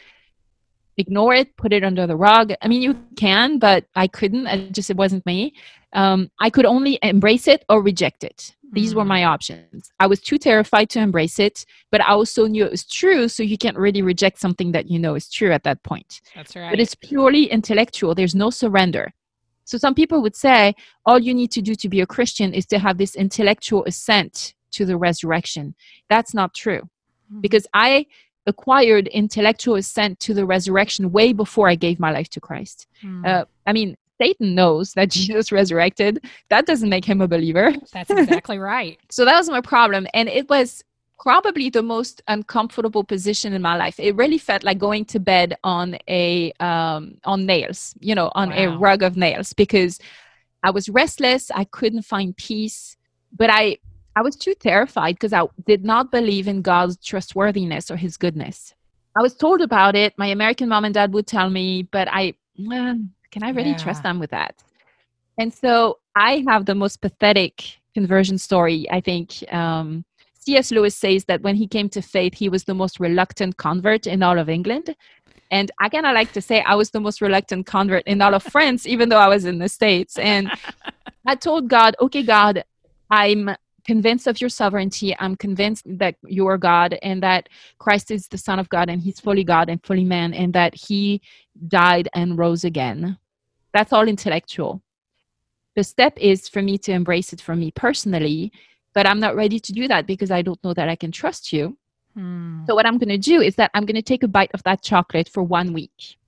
[0.98, 2.52] ignore it, put it under the rug.
[2.62, 4.46] I mean, you can, but I couldn't.
[4.46, 5.54] I just, it wasn't me.
[5.92, 8.54] Um, I could only embrace it or reject it.
[8.72, 9.08] These were Mm.
[9.16, 9.90] my options.
[9.98, 13.26] I was too terrified to embrace it, but I also knew it was true.
[13.28, 16.20] So you can't really reject something that you know is true at that point.
[16.34, 16.68] That's right.
[16.70, 18.14] But it's purely intellectual.
[18.14, 19.10] There's no surrender.
[19.64, 20.74] So some people would say
[21.06, 24.54] all you need to do to be a Christian is to have this intellectual assent
[24.72, 25.74] to the resurrection.
[26.10, 26.82] That's not true
[27.32, 27.40] Mhm.
[27.40, 28.06] because I
[28.48, 32.86] acquired intellectual assent to the resurrection way before I gave my life to Christ.
[33.04, 33.26] Mm.
[33.26, 36.24] Uh, I mean, Satan knows that Jesus resurrected.
[36.48, 37.72] That doesn't make him a believer.
[37.92, 38.98] That's exactly right.
[39.10, 40.06] So that was my problem.
[40.14, 40.82] And it was
[41.20, 43.98] probably the most uncomfortable position in my life.
[43.98, 48.52] It really felt like going to bed on a um, on nails, you know, on
[48.52, 49.98] a rug of nails because
[50.62, 51.50] I was restless.
[51.50, 52.96] I couldn't find peace,
[53.36, 53.78] but I
[54.18, 58.74] I was too terrified because I did not believe in God's trustworthiness or His goodness.
[59.16, 60.12] I was told about it.
[60.18, 62.34] My American mom and dad would tell me, but I
[63.30, 64.56] can I really trust them with that?
[65.38, 68.90] And so I have the most pathetic conversion story.
[68.90, 70.04] I think um,
[70.40, 70.72] C.S.
[70.72, 74.24] Lewis says that when he came to faith, he was the most reluctant convert in
[74.24, 74.96] all of England.
[75.52, 78.34] And I kind of like to say I was the most reluctant convert in all
[78.34, 80.18] of France, even though I was in the States.
[80.18, 80.50] And
[81.26, 82.64] I told God, okay, God,
[83.10, 83.54] I'm
[83.88, 85.16] convinced of your sovereignty.
[85.18, 87.48] I'm convinced that you are God and that
[87.78, 90.74] Christ is the Son of God and he's fully God and fully man and that
[90.74, 91.22] he
[91.68, 93.16] died and rose again.
[93.72, 94.82] That's all intellectual.
[95.74, 98.52] The step is for me to embrace it for me personally,
[98.92, 101.50] but I'm not ready to do that because I don't know that I can trust
[101.54, 101.78] you.
[102.14, 102.66] Hmm.
[102.66, 104.62] So what I'm going to do is that I'm going to take a bite of
[104.64, 106.18] that chocolate for one week.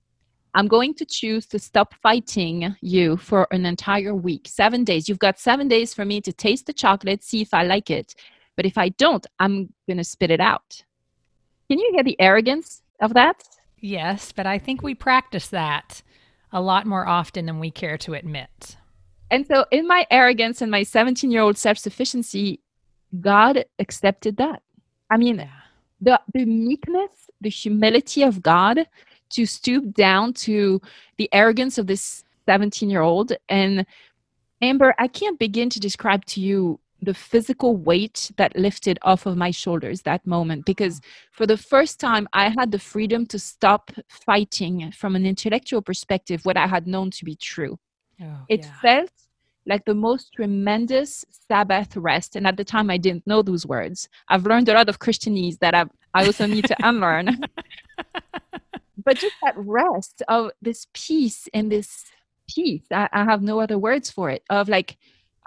[0.54, 5.08] I'm going to choose to stop fighting you for an entire week, seven days.
[5.08, 8.14] You've got seven days for me to taste the chocolate, see if I like it.
[8.56, 10.82] But if I don't, I'm going to spit it out.
[11.68, 13.42] Can you hear the arrogance of that?
[13.78, 16.02] Yes, but I think we practice that
[16.52, 18.76] a lot more often than we care to admit.
[19.30, 22.60] And so, in my arrogance and my 17 year old self sufficiency,
[23.20, 24.62] God accepted that.
[25.10, 25.48] I mean,
[26.00, 28.86] the, the meekness, the humility of God
[29.30, 30.80] to stoop down to
[31.16, 33.32] the arrogance of this 17 year old.
[33.48, 33.86] And
[34.62, 39.36] Amber, I can't begin to describe to you the physical weight that lifted off of
[39.36, 41.00] my shoulders that moment because
[41.32, 46.44] for the first time I had the freedom to stop fighting from an intellectual perspective
[46.44, 47.78] what I had known to be true.
[48.22, 48.72] Oh, It yeah.
[48.82, 49.12] felt
[49.66, 52.36] like the most tremendous Sabbath rest.
[52.36, 54.08] And at the time, I didn't know those words.
[54.28, 57.40] I've learned a lot of Christianese that I've, I also need to unlearn.
[59.04, 62.04] but just that rest of this peace and this
[62.48, 64.96] peace, I, I have no other words for it, of like,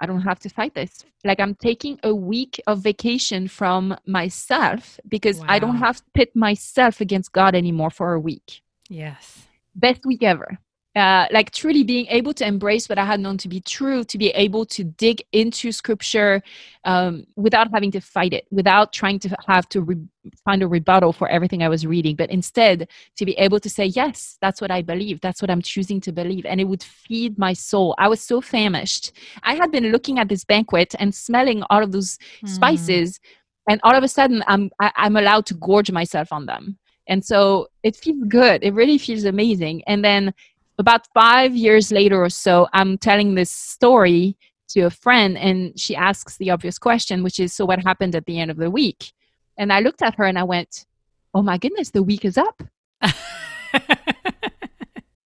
[0.00, 1.04] I don't have to fight this.
[1.24, 6.34] Like, I'm taking a week of vacation from myself because I don't have to pit
[6.34, 9.46] myself against God anymore for a week Yes.
[9.74, 10.58] best week ever.
[10.96, 14.16] Uh, like truly being able to embrace what I had known to be true, to
[14.16, 16.40] be able to dig into scripture
[16.84, 20.06] um, without having to fight it, without trying to have to re-
[20.44, 23.86] find a rebuttal for everything I was reading, but instead to be able to say,
[23.86, 25.20] Yes, that's what I believe.
[25.20, 26.46] That's what I'm choosing to believe.
[26.46, 27.96] And it would feed my soul.
[27.98, 29.12] I was so famished.
[29.42, 32.46] I had been looking at this banquet and smelling all of those Hmm.
[32.46, 33.20] spices
[33.68, 37.24] and all of a sudden i'm I, i'm allowed to gorge myself on them and
[37.24, 40.34] so it feels good it really feels amazing and then
[40.78, 44.36] about five years later or so i'm telling this story
[44.68, 48.26] to a friend and she asks the obvious question which is so what happened at
[48.26, 49.12] the end of the week
[49.56, 50.86] and i looked at her and i went
[51.34, 52.62] oh my goodness the week is up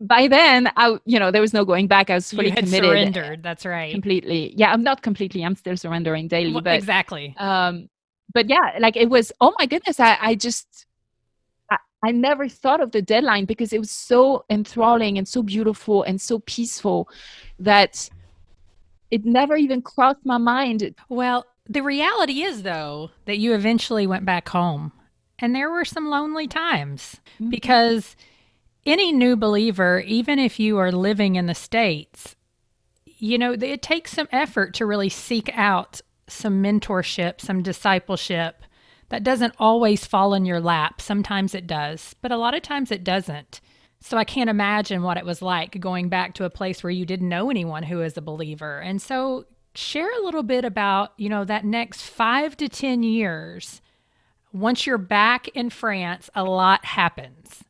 [0.00, 3.42] by then i you know there was no going back i was fully committed surrendered.
[3.42, 3.92] That's right.
[3.92, 7.34] completely yeah i'm not completely i'm still surrendering daily Well, but exactly.
[7.38, 7.88] um
[8.32, 10.86] but yeah like it was oh my goodness i i just
[12.02, 16.20] I, never thought of the deadline because it was so enthralling and so beautiful and
[16.20, 17.08] so peaceful
[17.58, 18.08] that
[19.10, 24.24] it never even crossed my mind Well, the reality is, though, that you eventually went
[24.24, 24.92] back home.
[25.38, 27.50] And there were some lonely times Mhm.
[27.50, 28.16] because
[28.86, 32.34] any new believer, even if you are living in the States,
[33.04, 38.62] you know, it takes some effort to really seek out some mentorship, some discipleship.
[39.08, 41.00] That doesn't always fall in your lap.
[41.00, 43.60] Sometimes it does, but a lot of times it doesn't.
[44.00, 47.04] So I can't imagine what it was like going back to a place where you
[47.04, 48.78] didn't know anyone who is a believer.
[48.78, 53.80] And so share a little bit about, you know, that next 5 to 10 years.
[54.52, 57.64] Once you're back in France, a lot happens.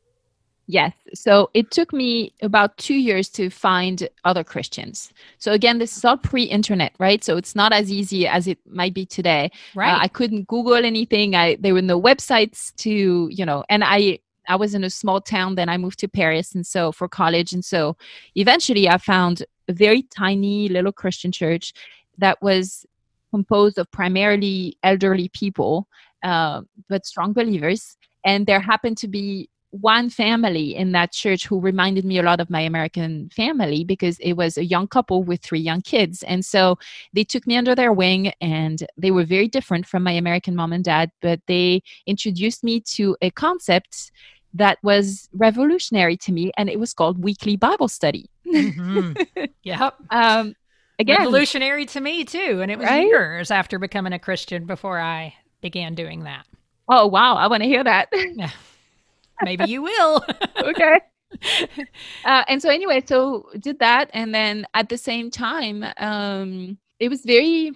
[0.70, 0.92] Yes.
[1.14, 5.10] So it took me about two years to find other Christians.
[5.38, 7.24] So again, this is all pre-internet, right?
[7.24, 9.50] So it's not as easy as it might be today.
[9.74, 9.94] Right.
[9.94, 11.34] Uh, I couldn't Google anything.
[11.34, 15.22] I there were no websites to, you know, and I I was in a small
[15.22, 17.96] town, then I moved to Paris, and so for college, and so
[18.34, 21.72] eventually I found a very tiny little Christian church
[22.18, 22.84] that was
[23.30, 25.88] composed of primarily elderly people,
[26.22, 27.96] uh, but strong believers.
[28.24, 32.40] And there happened to be one family in that church who reminded me a lot
[32.40, 36.22] of my American family because it was a young couple with three young kids.
[36.22, 36.78] And so
[37.12, 40.72] they took me under their wing and they were very different from my American mom
[40.72, 44.10] and dad, but they introduced me to a concept
[44.54, 48.30] that was revolutionary to me and it was called weekly Bible study.
[48.46, 49.44] Mm-hmm.
[49.62, 49.94] yep.
[50.10, 50.54] um,
[50.98, 52.60] again, revolutionary to me too.
[52.62, 53.06] And it was right?
[53.06, 56.46] years after becoming a Christian before I began doing that.
[56.88, 57.36] Oh, wow.
[57.36, 58.10] I want to hear that.
[59.42, 60.24] Maybe you will.
[60.62, 61.00] okay.
[62.24, 67.08] Uh, and so anyway, so did that, and then at the same time, um, it
[67.08, 67.72] was very.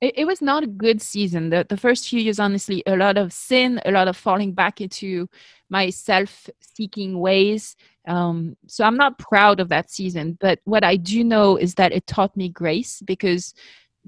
[0.00, 1.50] It, it was not a good season.
[1.50, 4.80] The the first few years, honestly, a lot of sin, a lot of falling back
[4.80, 5.28] into
[5.68, 7.76] my self-seeking ways.
[8.06, 11.92] Um, so I'm not proud of that season, but what I do know is that
[11.92, 13.54] it taught me grace because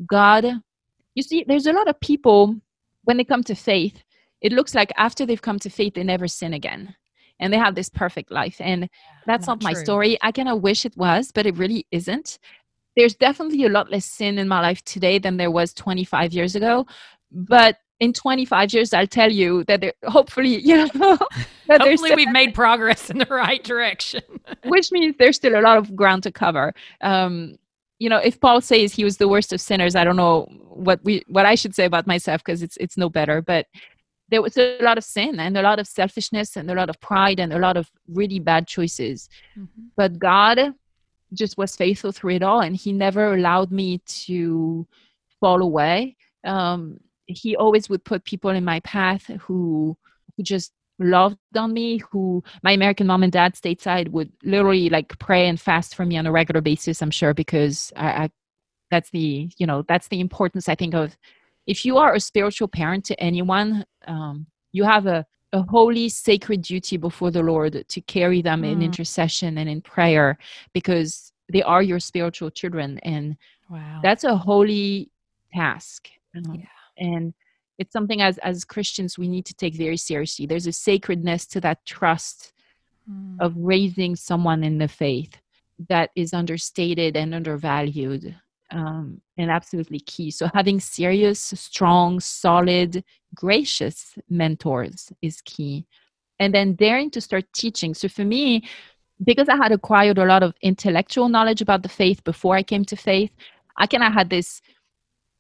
[0.07, 0.47] God.
[1.17, 2.57] You see, there's a lot of people
[3.05, 4.03] when they come to faith
[4.45, 6.95] it looks like after they've come to faith, they never sin again.
[7.41, 8.61] And they have this perfect life.
[8.61, 8.89] And
[9.27, 10.19] that's not, not my story.
[10.23, 12.39] I kind of wish it was, but it really isn't.
[12.95, 16.55] There's definitely a lot less sin in my life today than there was 25 years
[16.55, 16.87] ago.
[17.33, 21.19] But in 25 years, I'll tell you that there, hopefully, you know,
[21.67, 24.21] that hopefully we've made progress in the right direction.
[24.65, 26.75] which means there's still a lot of ground to cover.
[27.01, 27.57] Um,
[27.99, 31.01] you know, if Paul says he was the worst of sinners, I don't know what
[31.05, 33.41] we what I should say about myself because it's it's no better.
[33.41, 33.67] But
[34.29, 37.01] there was a lot of sin and a lot of selfishness and a lot of
[37.01, 39.29] pride and a lot of really bad choices.
[39.59, 39.83] Mm-hmm.
[39.97, 40.75] But God
[41.33, 44.87] just was faithful through it all, and He never allowed me to
[45.41, 46.17] fall away.
[46.45, 49.97] Um, he always would put people in my path who
[50.37, 55.19] who just loved on me who my american mom and dad stateside would literally like
[55.19, 58.31] pray and fast for me on a regular basis i'm sure because I, I
[58.91, 61.17] that's the you know that's the importance i think of
[61.67, 66.63] if you are a spiritual parent to anyone, um, you have a, a holy, sacred
[66.63, 68.73] duty before the Lord to carry them mm.
[68.73, 70.39] in intercession and in prayer
[70.73, 72.99] because they are your spiritual children.
[73.03, 73.37] And
[73.71, 74.01] wow.
[74.03, 75.11] that's a holy
[75.53, 76.09] task.
[76.37, 76.67] Um, yeah.
[76.99, 77.35] And
[77.79, 80.47] it's something as, as Christians we need to take very seriously.
[80.47, 82.53] There's a sacredness to that trust
[83.11, 83.37] mm.
[83.41, 85.37] of raising someone in the faith
[85.89, 88.37] that is understated and undervalued
[88.71, 90.31] um, and absolutely key.
[90.31, 93.05] So having serious, strong, solid,
[93.35, 95.87] gracious mentors is key.
[96.39, 97.95] And then daring to start teaching.
[97.95, 98.65] So for me,
[99.23, 102.85] because I had acquired a lot of intellectual knowledge about the faith before I came
[102.87, 103.31] to faith,
[103.77, 104.61] I kind of had this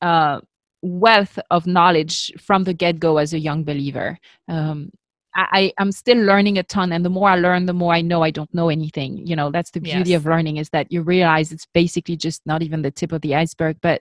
[0.01, 0.41] uh,
[0.83, 4.19] wealth of knowledge from the get go as a young believer.
[4.49, 4.91] Um,
[5.37, 8.23] I, I'm still learning a ton, and the more I learn, the more I know
[8.23, 9.27] I don't know anything.
[9.27, 10.21] You know, that's the beauty yes.
[10.21, 13.35] of learning is that you realize it's basically just not even the tip of the
[13.35, 14.01] iceberg, but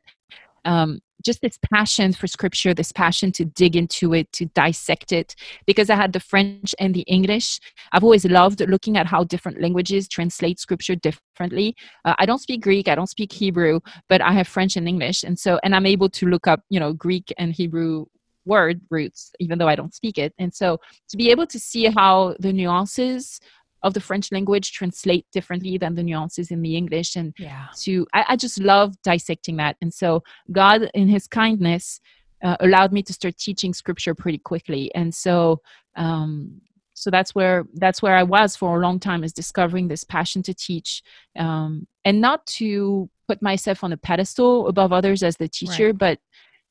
[0.65, 5.35] um, just this passion for scripture, this passion to dig into it, to dissect it.
[5.65, 7.59] Because I had the French and the English,
[7.91, 11.75] I've always loved looking at how different languages translate scripture differently.
[12.05, 13.79] Uh, I don't speak Greek, I don't speak Hebrew,
[14.09, 16.79] but I have French and English, and so and I'm able to look up, you
[16.79, 18.05] know, Greek and Hebrew
[18.45, 20.33] word roots, even though I don't speak it.
[20.37, 20.79] And so
[21.09, 23.39] to be able to see how the nuances
[23.83, 27.67] of the French language translate differently than the nuances in the English, and yeah.
[27.81, 29.75] to I, I just love dissecting that.
[29.81, 31.99] And so God, in His kindness,
[32.43, 34.93] uh, allowed me to start teaching Scripture pretty quickly.
[34.95, 35.61] And so
[35.95, 36.61] um,
[36.93, 40.43] so that's where that's where i was for a long time is discovering this passion
[40.43, 41.01] to teach
[41.37, 45.97] um, and not to put myself on a pedestal above others as the teacher right.
[45.97, 46.19] but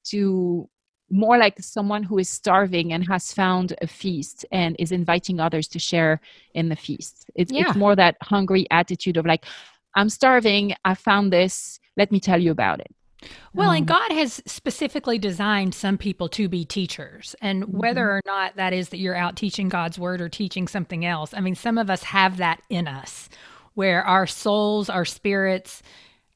[0.04, 0.68] to
[1.12, 5.68] more like someone who is starving and has found a feast and is inviting others
[5.68, 6.20] to share
[6.54, 7.30] in the feast.
[7.34, 7.68] It's, yeah.
[7.68, 9.44] it's more that hungry attitude of like,
[9.94, 12.90] I'm starving, I found this, let me tell you about it.
[13.54, 17.36] Well, um, and God has specifically designed some people to be teachers.
[17.42, 17.78] And mm-hmm.
[17.78, 21.34] whether or not that is that you're out teaching God's word or teaching something else,
[21.34, 23.28] I mean, some of us have that in us
[23.74, 25.82] where our souls, our spirits,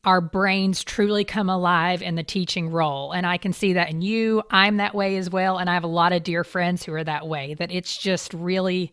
[0.06, 3.10] our brains truly come alive in the teaching role.
[3.10, 4.42] And I can see that in you.
[4.50, 5.58] I'm that way as well.
[5.58, 8.32] And I have a lot of dear friends who are that way, that it's just
[8.32, 8.92] really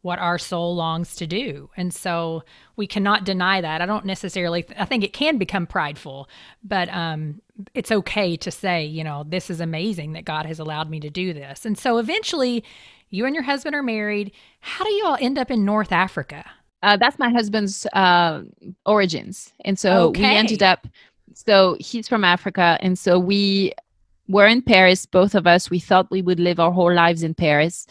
[0.00, 1.68] what our soul longs to do.
[1.76, 2.42] And so
[2.76, 3.82] we cannot deny that.
[3.82, 6.28] I don't necessarily, I think it can become prideful,
[6.64, 7.42] but um,
[7.74, 11.10] it's okay to say, you know, this is amazing that God has allowed me to
[11.10, 11.66] do this.
[11.66, 12.64] And so eventually,
[13.10, 14.32] you and your husband are married.
[14.60, 16.44] How do you all end up in North Africa?
[16.82, 18.42] Uh, that's my husband's uh,
[18.84, 20.20] origins, and so okay.
[20.20, 20.86] we ended up.
[21.34, 23.72] So he's from Africa, and so we
[24.28, 25.06] were in Paris.
[25.06, 27.86] Both of us, we thought we would live our whole lives in Paris,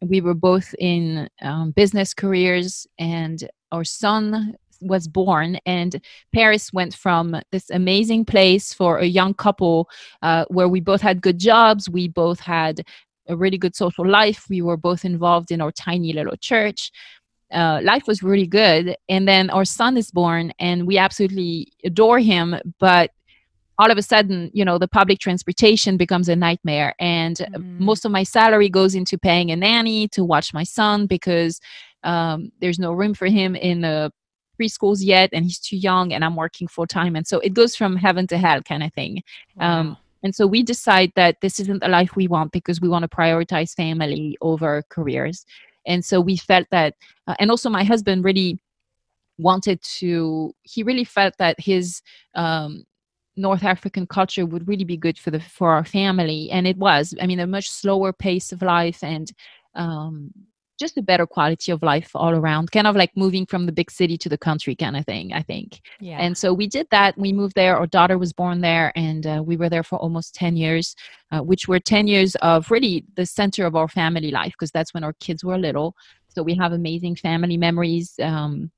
[0.00, 6.00] we were both in um, business careers, and our son was born and
[6.32, 9.88] paris went from this amazing place for a young couple
[10.22, 12.82] uh, where we both had good jobs we both had
[13.26, 16.92] a really good social life we were both involved in our tiny little church
[17.52, 18.96] uh, life was really good.
[19.08, 22.56] And then our son is born and we absolutely adore him.
[22.78, 23.10] But
[23.78, 26.94] all of a sudden you know the public transportation becomes a nightmare.
[26.98, 27.78] And mm.
[27.78, 31.60] most of my salary goes into paying a nanny to watch my son because
[32.04, 34.12] um, there's no room for him in the
[34.60, 37.76] preschools yet and he's too young and i'm working full time and so it goes
[37.76, 39.22] from heaven to hell kind of thing.
[39.56, 39.80] Wow.
[39.80, 43.04] um, and so we decide that this isn't the life we want because we want
[43.04, 45.46] to prioritize family over careers
[45.88, 46.94] and so we felt that
[47.26, 48.60] uh, and also my husband really
[49.38, 52.02] wanted to he really felt that his
[52.34, 52.84] um,
[53.36, 56.50] north african culture would really be good for the for our family.
[56.50, 59.32] And it was i mean a much slower pace of life and
[59.74, 60.32] um,
[60.78, 63.90] just a better quality of life all around kind of like moving from the big
[63.90, 65.80] city to the country kind of thing i think.
[66.00, 66.18] Yeah.
[66.18, 67.18] and so we did that.
[67.18, 67.76] We moved there.
[67.76, 70.94] Our daughter was born there and uh, we were there for almost 10 years
[71.30, 74.94] uh, which were 10 years of really the center of our family life because that's
[74.94, 75.94] when our kids were little.
[76.28, 78.70] So we have amazing family memories um,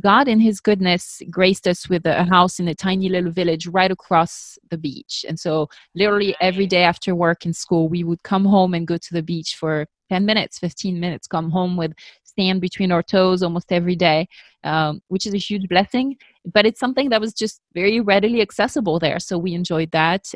[0.00, 3.90] God, in His goodness, graced us with a house in a tiny little village right
[3.90, 5.24] across the beach.
[5.28, 8.96] And so, literally, every day after work and school, we would come home and go
[8.96, 11.92] to the beach for 10 minutes 15 minutes come home with
[12.22, 14.28] sand between our toes almost every day
[14.66, 16.16] um, which is a huge blessing.
[16.44, 20.26] But it's something that was just very readily accessible there so we enjoyed that.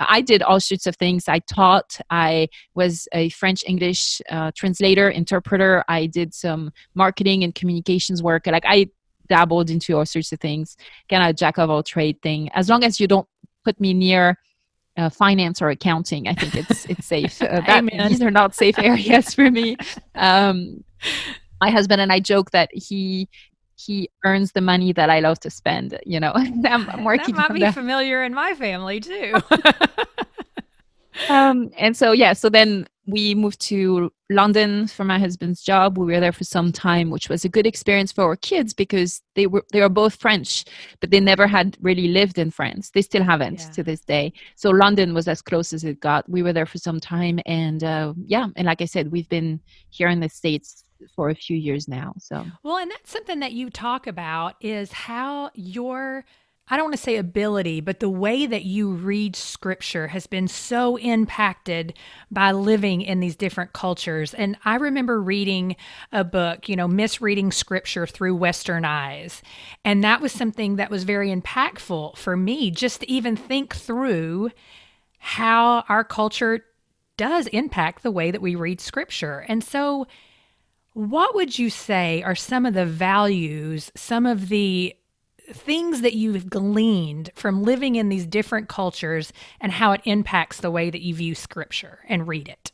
[0.00, 1.28] I did all sorts of things.
[1.28, 1.98] I taught.
[2.10, 5.84] I was a french english uh, translator interpreter.
[5.88, 8.46] I did some marketing and communications work.
[8.46, 8.88] Like i
[9.28, 10.76] dabbled into all sorts of things
[11.08, 13.28] kind of jack of all trade thing as long as you don't
[13.64, 14.38] put me near
[14.96, 16.28] uh, finance or accounting.
[16.28, 17.42] I think it's it's safe.
[17.42, 19.76] Uh, that, these are not safe areas for me.
[20.14, 20.84] Um,
[21.60, 23.28] my husband and I joke that he
[23.76, 25.98] he earns the money that I love to spend.
[26.04, 27.34] You know, I'm, I'm working.
[27.34, 29.34] That might be familiar in my family too.
[31.28, 35.96] um, and so yeah, so then we moved to London for my husband's job.
[35.96, 39.22] We were there for some time, which was a good experience for our kids because
[39.34, 40.64] they were they are both French,
[41.00, 42.90] but they never had really lived in France.
[42.90, 43.70] They still haven't yeah.
[43.70, 44.32] to this day.
[44.56, 46.28] So London was as close as it got.
[46.28, 49.60] We were there for some time, and uh, yeah, and like I said, we've been
[49.90, 52.14] here in the states for a few years now.
[52.18, 56.24] So well, and that's something that you talk about is how your
[56.68, 60.48] I don't want to say ability, but the way that you read scripture has been
[60.48, 61.94] so impacted
[62.28, 64.34] by living in these different cultures.
[64.34, 65.76] And I remember reading
[66.10, 69.42] a book, you know, misreading scripture through Western eyes.
[69.84, 74.50] And that was something that was very impactful for me, just to even think through
[75.18, 76.64] how our culture
[77.16, 79.44] does impact the way that we read scripture.
[79.48, 80.08] And so,
[80.94, 84.96] what would you say are some of the values, some of the
[85.52, 90.70] things that you've gleaned from living in these different cultures and how it impacts the
[90.70, 92.72] way that you view scripture and read it?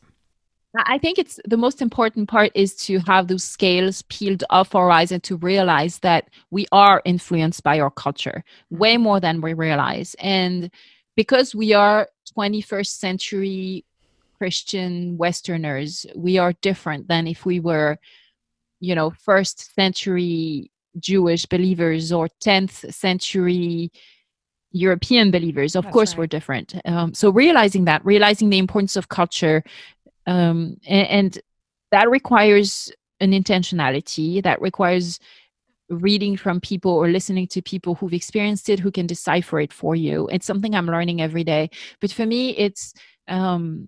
[0.75, 4.89] I think it's the most important part is to have those scales peeled off our
[4.89, 9.03] eyes and to realize that we are influenced by our culture way mm-hmm.
[9.03, 10.15] more than we realize.
[10.19, 10.71] And
[11.15, 13.85] because we are 21st century
[14.39, 17.99] Christian Westerners, we are different than if we were,
[18.79, 23.91] you know, first century Jewish believers or 10th century
[24.71, 25.75] European believers.
[25.75, 26.19] Of That's course, right.
[26.19, 26.75] we're different.
[26.85, 29.63] Um, so realizing that, realizing the importance of culture,
[30.25, 31.39] um, and, and
[31.91, 34.43] that requires an intentionality.
[34.43, 35.19] That requires
[35.89, 39.95] reading from people or listening to people who've experienced it, who can decipher it for
[39.95, 40.27] you.
[40.31, 41.69] It's something I'm learning every day.
[42.01, 42.93] But for me, it's
[43.27, 43.87] um,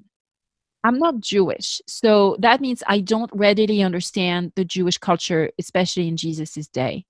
[0.85, 1.81] I'm not Jewish.
[1.87, 7.05] So that means I don't readily understand the Jewish culture, especially in Jesus's day.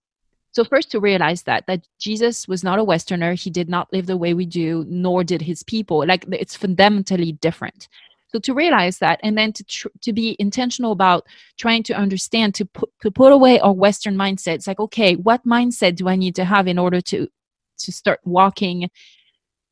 [0.54, 4.06] So first to realize that that Jesus was not a westerner, he did not live
[4.06, 6.06] the way we do, nor did his people.
[6.08, 7.90] Like it's fundamentally different.
[8.30, 12.56] So to realize that and then to tr- to be intentional about trying to understand
[12.56, 14.56] to put to put away our western mindset.
[14.56, 17.28] It's like okay, what mindset do I need to have in order to
[17.80, 18.90] to start walking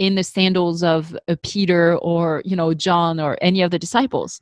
[0.06, 4.40] in the sandals of uh, Peter or you know John or any of the disciples.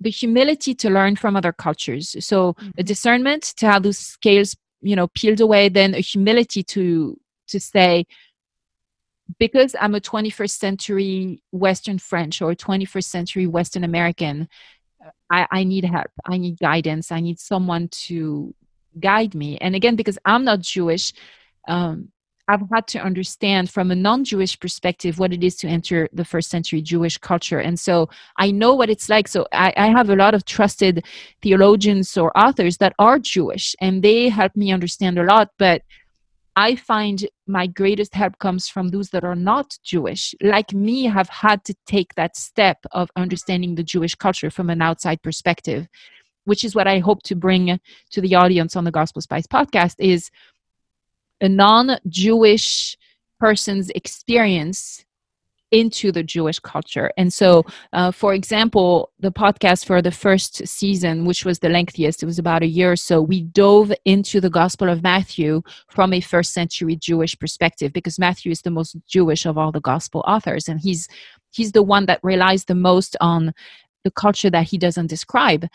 [0.00, 2.14] The humility to learn from other cultures.
[2.24, 2.70] So mm-hmm.
[2.78, 7.58] a discernment to have those scales you know peeled away then a humility to to
[7.58, 8.06] say
[9.38, 14.48] because i'm a 21st century western french or 21st century western american
[15.30, 16.10] I, I need help.
[16.24, 17.12] I need guidance.
[17.12, 18.54] I need someone to
[18.98, 19.58] guide me.
[19.58, 21.12] And again because i'm not jewish
[21.68, 22.10] um,
[22.48, 26.24] I've had to understand from a non Jewish perspective what it is to enter the
[26.24, 27.60] first century Jewish culture.
[27.60, 29.28] And so I know what it's like.
[29.28, 31.04] So I, I, have a lot of trusted
[31.42, 35.50] theologians or authors that are Jewish, and they help me understand a lot.
[35.58, 35.82] But
[36.56, 41.28] I find my greatest help comes from those that are not Jewish, like me, have
[41.28, 45.86] had to take that step of understanding the Jewish culture from an outside perspective,
[46.46, 47.78] which is what I hope to bring
[48.10, 50.30] to the audience on the Gospel Spice podcast is
[51.40, 52.96] a non-Jewish
[53.38, 55.04] person's experience
[55.70, 57.12] into the Jewish culture.
[57.16, 62.22] And so, uh, for example, the podcast for the first season, which was the lengthiest,
[62.22, 66.12] it was about a year or so, we dove into the Gospel of Matthew from
[66.12, 70.24] a first century Jewish perspective because Matthew is the most Jewish of all the Gospel
[70.26, 70.68] authors.
[70.68, 71.08] And he's,
[71.50, 73.52] he's the one that relies the most on
[74.04, 75.68] the culture that he doesn't describe.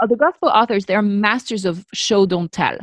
[0.00, 2.78] Uh, the Gospel authors, they're masters of show, don't tell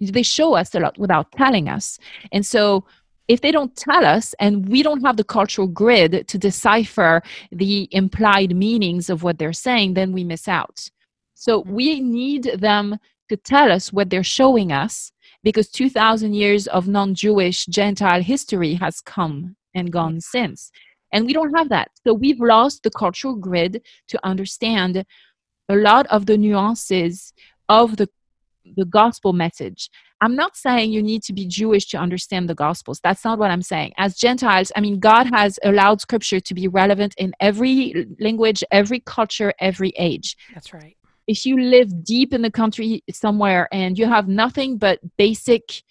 [0.00, 1.98] they show us a lot without telling us.
[2.32, 2.84] And so
[3.28, 7.88] if they don't tell us and we don't have the cultural grid to decipher the
[7.90, 10.88] implied meanings of what they're saying then we miss out.
[11.34, 11.74] So mm-hmm.
[11.74, 17.66] we need them to tell us what they're showing us because 2000 years of non-jewish
[17.66, 20.70] gentile history has come and gone since.
[21.12, 21.90] And we don't have that.
[22.04, 25.04] So we've lost the cultural grid to understand
[25.68, 27.32] a lot of the nuances
[27.68, 28.08] of the
[28.76, 29.90] the gospel message.
[30.20, 33.00] I'm not saying you need to be Jewish to understand the gospels.
[33.02, 33.92] That's not what I'm saying.
[33.98, 39.00] As Gentiles, I mean, God has allowed scripture to be relevant in every language, every
[39.00, 40.36] culture, every age.
[40.54, 40.96] That's right.
[41.26, 45.82] If you live deep in the country somewhere and you have nothing but basic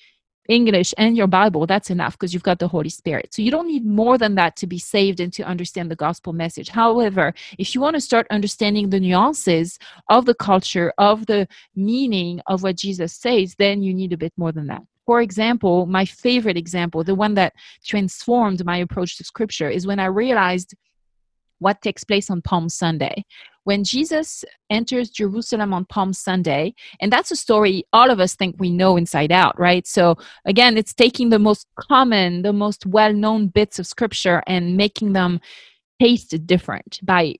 [0.48, 3.34] English and your Bible, that's enough because you've got the Holy Spirit.
[3.34, 6.34] So you don't need more than that to be saved and to understand the gospel
[6.34, 6.70] message.
[6.70, 9.80] However, if you want to start understanding the nuances
[10.10, 14.34] of the culture, of the meaning of what Jesus says, then you need a bit
[14.38, 14.84] more than that.
[15.06, 20.00] For example, my favorite example, the one that transformed my approach to scripture, is when
[20.00, 20.74] I realized
[21.60, 23.24] what takes place on Palm Sunday
[23.66, 28.56] when Jesus enters Jerusalem on Palm Sunday, and that's a story all of us think
[28.58, 29.86] we know inside out, right?
[29.86, 34.78] So again, it's taking the most common, the most well known bits of scripture and
[34.78, 35.42] making them
[36.00, 37.36] taste different by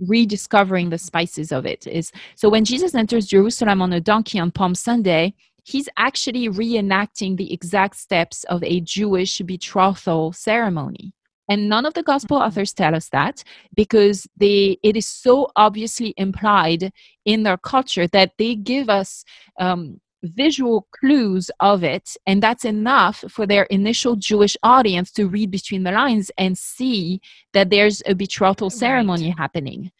[0.00, 4.48] rediscovering the spices of it is so when jesus enters jerusalem on a donkey on
[4.48, 11.12] palm sunday he's actually reenacting the exact steps of a jewish betrothal ceremony
[11.48, 12.46] and none of the gospel mm-hmm.
[12.46, 13.42] authors tell us that
[13.74, 16.92] because they it is so obviously implied
[17.24, 19.24] in their culture that they give us
[19.58, 25.50] um, visual clues of it and that's enough for their initial jewish audience to read
[25.50, 27.20] between the lines and see
[27.52, 29.38] that there's a betrothal ceremony right.
[29.38, 29.92] happening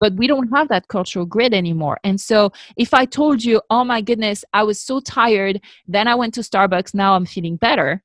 [0.00, 1.98] but we don't have that cultural grid anymore.
[2.04, 6.14] And so if I told you, oh my goodness, I was so tired, then I
[6.14, 8.02] went to Starbucks, now I'm feeling better,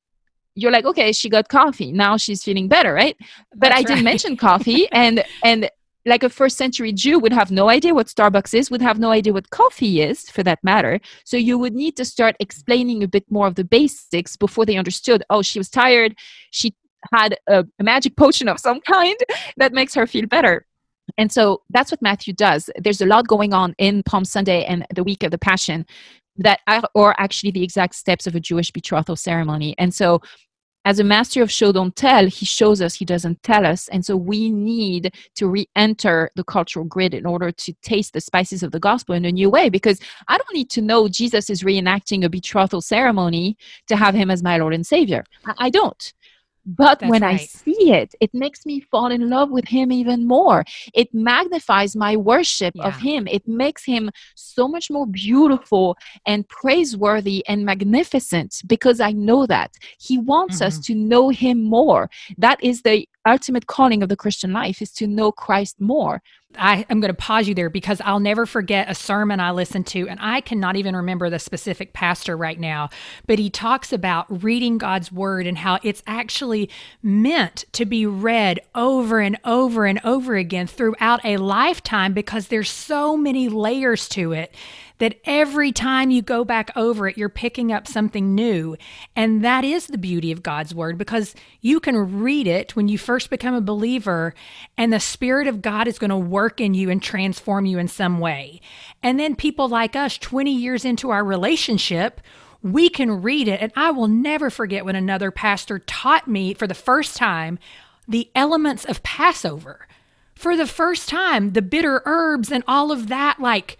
[0.55, 1.91] you're like okay she got coffee.
[1.91, 3.15] Now she's feeling better right?
[3.55, 4.87] But That's i didn't mention coffee.
[4.91, 5.69] And and
[6.05, 9.11] like a first century jew would have no idea what starbucks is would have no
[9.11, 10.99] idea what coffee is for that matter.
[11.25, 14.77] So you would need to start explaining a bit more of the basics before they
[14.77, 16.15] understood oh she was tired.
[16.51, 16.75] She
[17.13, 19.17] had a, a magic potion of some kind
[19.57, 20.65] that makes her feel better.
[21.17, 22.69] And so that's what Matthew does.
[22.77, 25.85] There's a lot going on in Palm Sunday and the week of the Passion
[26.37, 29.75] that are actually the exact steps of a Jewish betrothal ceremony.
[29.77, 30.21] And so
[30.85, 33.87] as a master of show don't tell he shows us he doesn't tell us.
[33.89, 38.63] And so we need to re-enter the cultural grid in order to taste the spices
[38.63, 41.63] of the gospel in a new way because i don't need to know jesus is
[41.63, 43.55] reenacting a betrothal ceremony
[43.87, 45.23] to have him as my lord and savior.
[45.57, 46.13] I, don't
[46.65, 47.39] but That's when right.
[47.41, 50.63] I see it, it makes me fall in love with him even more.
[50.93, 52.87] It magnifies my worship yeah.
[52.87, 53.27] of him.
[53.27, 59.75] It makes him so much more beautiful and praiseworthy and magnificent because I know that.
[59.99, 60.67] He wants mm-hmm.
[60.67, 62.09] us to know him more.
[62.37, 66.21] That is the ultimate calling of the Christian life is to know Christ more.
[66.57, 69.87] I am going to pause you there because I'll never forget a sermon I listened
[69.87, 72.89] to, and I cannot even remember the specific pastor right now,
[73.27, 76.69] but he talks about reading God's word and how it's actually
[77.01, 82.69] meant to be read over and over and over again throughout a lifetime because there's
[82.69, 84.53] so many layers to it
[85.01, 88.77] that every time you go back over it, you're picking up something new.
[89.15, 92.99] And that is the beauty of God's word because you can read it when you
[92.99, 94.35] first become a believer,
[94.77, 97.87] and the Spirit of God is going to work in you and transform you in
[97.87, 98.61] some way.
[99.01, 102.21] And then people like us, 20 years into our relationship,
[102.61, 103.59] we can read it.
[103.59, 107.57] And I will never forget when another pastor taught me for the first time
[108.07, 109.87] the elements of Passover.
[110.35, 113.79] For the first time, the bitter herbs and all of that, like,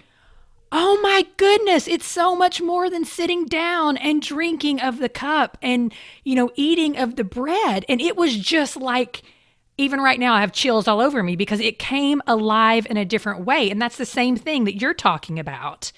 [0.73, 5.57] Oh my goodness, it's so much more than sitting down and drinking of the cup
[5.61, 5.93] and,
[6.23, 7.83] you know, eating of the bread.
[7.89, 9.21] And it was just like,
[9.77, 13.03] even right now, I have chills all over me because it came alive in a
[13.03, 13.69] different way.
[13.69, 15.91] And that's the same thing that you're talking about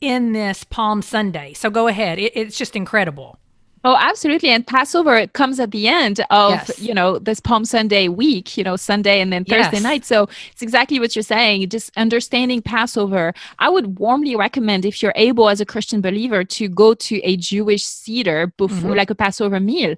[0.00, 1.52] in this Palm Sunday.
[1.54, 2.18] So go ahead.
[2.20, 3.38] It, it's just incredible.
[3.86, 4.48] Oh, absolutely.
[4.48, 6.80] And Passover comes at the end of, yes.
[6.80, 9.82] you know, this Palm Sunday week, you know, Sunday and then Thursday yes.
[9.82, 10.04] night.
[10.06, 11.68] So it's exactly what you're saying.
[11.68, 13.34] Just understanding Passover.
[13.58, 17.36] I would warmly recommend if you're able as a Christian believer to go to a
[17.36, 18.96] Jewish Seder before mm-hmm.
[18.96, 19.96] like a Passover meal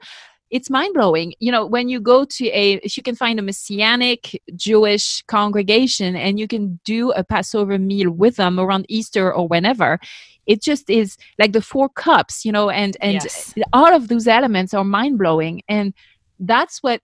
[0.50, 1.34] it's mind blowing.
[1.40, 6.16] You know, when you go to a, if you can find a messianic Jewish congregation
[6.16, 9.98] and you can do a Passover meal with them around Easter or whenever,
[10.46, 13.54] it just is like the four cups, you know, and and yes.
[13.72, 15.92] all of those elements are mind blowing, and
[16.38, 17.00] that's what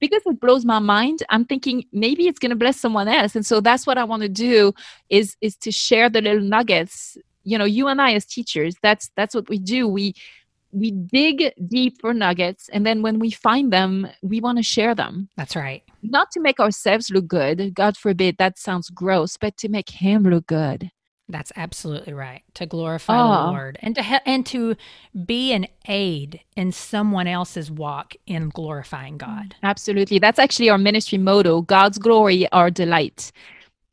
[0.00, 3.36] because it blows my mind i'm thinking maybe it's going to bless someone else.
[3.36, 4.74] And so that's what i want to do
[5.08, 8.74] is is to share the little nuggets you know you and i as teachers.
[8.82, 9.86] That's that's what we do.
[9.86, 10.14] We
[10.74, 14.94] we dig deep for nuggets and then when we find them we want to share
[14.94, 15.28] them.
[15.36, 15.82] That's right.
[16.02, 20.24] Not to make ourselves look good god forbid that sounds gross but to make him
[20.24, 20.90] look good.
[21.28, 23.28] That's absolutely right to glorify oh.
[23.28, 23.50] the ah.
[23.50, 24.76] lord and to and to
[25.24, 29.54] be an aid in someone else's walk in glorifying god.
[29.62, 33.32] Absolutely that's actually our ministry motto god's glory our delight.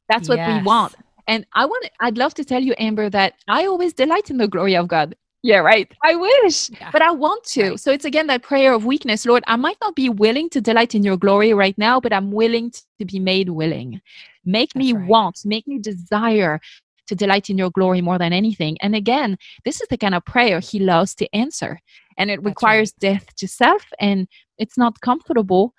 [0.10, 0.62] That's what yes.
[0.62, 0.96] we want.
[1.28, 4.48] And i want i'd love to tell you amber that i always delight in the
[4.48, 5.92] glory of god yeah, right.
[6.04, 6.92] I wish, yeah.
[6.92, 7.72] but I want to.
[7.72, 7.80] Right.
[7.80, 9.26] So it's again that prayer of weakness.
[9.26, 12.32] Lord, I might not be willing to delight in your glory right now, but I'm
[12.32, 14.02] willing to be made willing.
[14.46, 15.08] Make That's me right.
[15.08, 16.60] want, make me desire
[17.08, 18.78] to delight in your glory more than anything.
[18.82, 21.80] And again, this is the kind of prayer he loves to answer.
[22.18, 23.14] And it That's requires right.
[23.14, 24.28] death to self, and
[24.60, 25.74] it's not comfortable,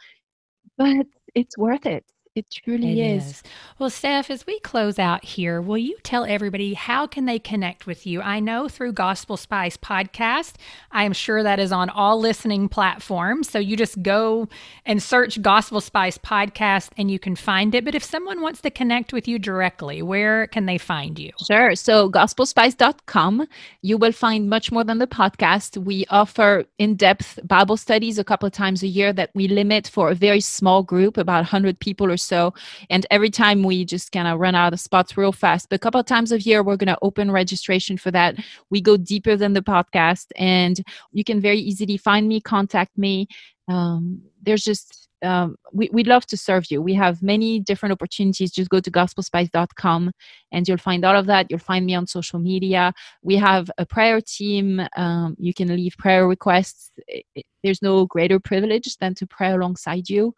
[0.76, 2.04] but it's worth it.
[2.34, 3.26] It truly it is.
[3.26, 3.42] is.
[3.78, 7.86] Well, Steph, as we close out here, will you tell everybody how can they connect
[7.86, 8.22] with you?
[8.22, 10.54] I know through Gospel Spice podcast.
[10.92, 13.50] I am sure that is on all listening platforms.
[13.50, 14.48] So you just go
[14.86, 17.84] and search Gospel Spice podcast and you can find it.
[17.84, 21.32] But if someone wants to connect with you directly, where can they find you?
[21.46, 21.74] Sure.
[21.74, 23.46] So gospelspice.com,
[23.82, 25.76] you will find much more than the podcast.
[25.76, 30.10] We offer in-depth Bible studies a couple of times a year that we limit for
[30.10, 32.54] a very small group, about 100 people or so.
[32.90, 35.68] And every time we just kind of run out of spots real fast.
[35.68, 38.36] But a couple of times a year, we're going to open registration for that.
[38.70, 40.80] We go deeper than the podcast, and
[41.12, 43.28] you can very easily find me, contact me.
[43.68, 46.82] Um, there's just um, we, would love to serve you.
[46.82, 48.50] We have many different opportunities.
[48.50, 50.10] Just go to gospelspice.com
[50.50, 51.46] and you'll find all of that.
[51.48, 52.92] You'll find me on social media.
[53.22, 54.82] We have a prayer team.
[54.96, 56.90] Um, you can leave prayer requests.
[57.06, 60.34] It, it, there's no greater privilege than to pray alongside you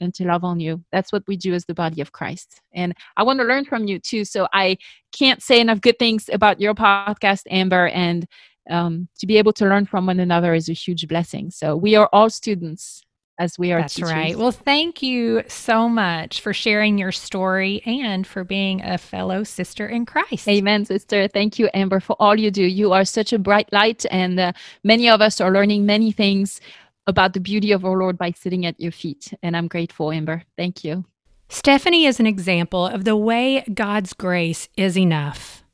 [0.00, 0.84] and to love on you.
[0.92, 2.60] That's what we do as the body of Christ.
[2.74, 4.24] And I want to learn from you too.
[4.24, 4.78] So I
[5.12, 7.88] can't say enough good things about your podcast, Amber.
[7.88, 8.26] And
[8.70, 11.50] um, to be able to learn from one another is a huge blessing.
[11.50, 13.02] So we are all students
[13.38, 14.10] as we are That's teachers.
[14.10, 14.36] right.
[14.36, 19.86] Well, thank you so much for sharing your story and for being a fellow sister
[19.86, 20.48] in Christ.
[20.48, 21.28] Amen, sister.
[21.28, 22.64] Thank you, Amber, for all you do.
[22.64, 26.60] You are such a bright light, and uh, many of us are learning many things
[27.08, 29.32] about the beauty of our Lord by sitting at your feet.
[29.42, 30.44] And I'm grateful, Amber.
[30.56, 31.04] Thank you.
[31.48, 35.64] Stephanie is an example of the way God's grace is enough.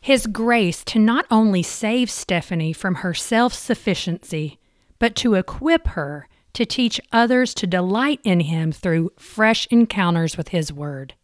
[0.00, 4.60] His grace to not only save Stephanie from her self sufficiency,
[4.98, 10.48] but to equip her to teach others to delight in Him through fresh encounters with
[10.48, 11.14] His Word.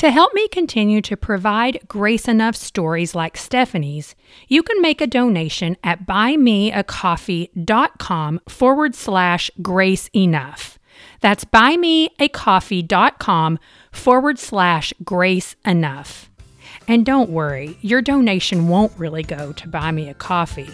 [0.00, 4.14] To help me continue to provide grace enough stories like Stephanie's,
[4.48, 10.78] you can make a donation at buymeacoffee.com forward slash grace enough.
[11.20, 13.58] That's buymeacoffee.com
[13.92, 16.30] forward slash grace enough.
[16.88, 20.70] And don't worry, your donation won't really go to buy me a coffee,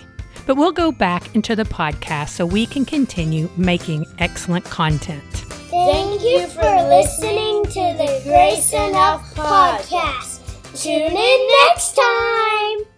[0.47, 5.23] but we'll go back into the podcast so we can continue making excellent content.
[5.71, 10.41] Thank you for listening to the Grace Enough podcast.
[10.81, 12.96] Tune in next time.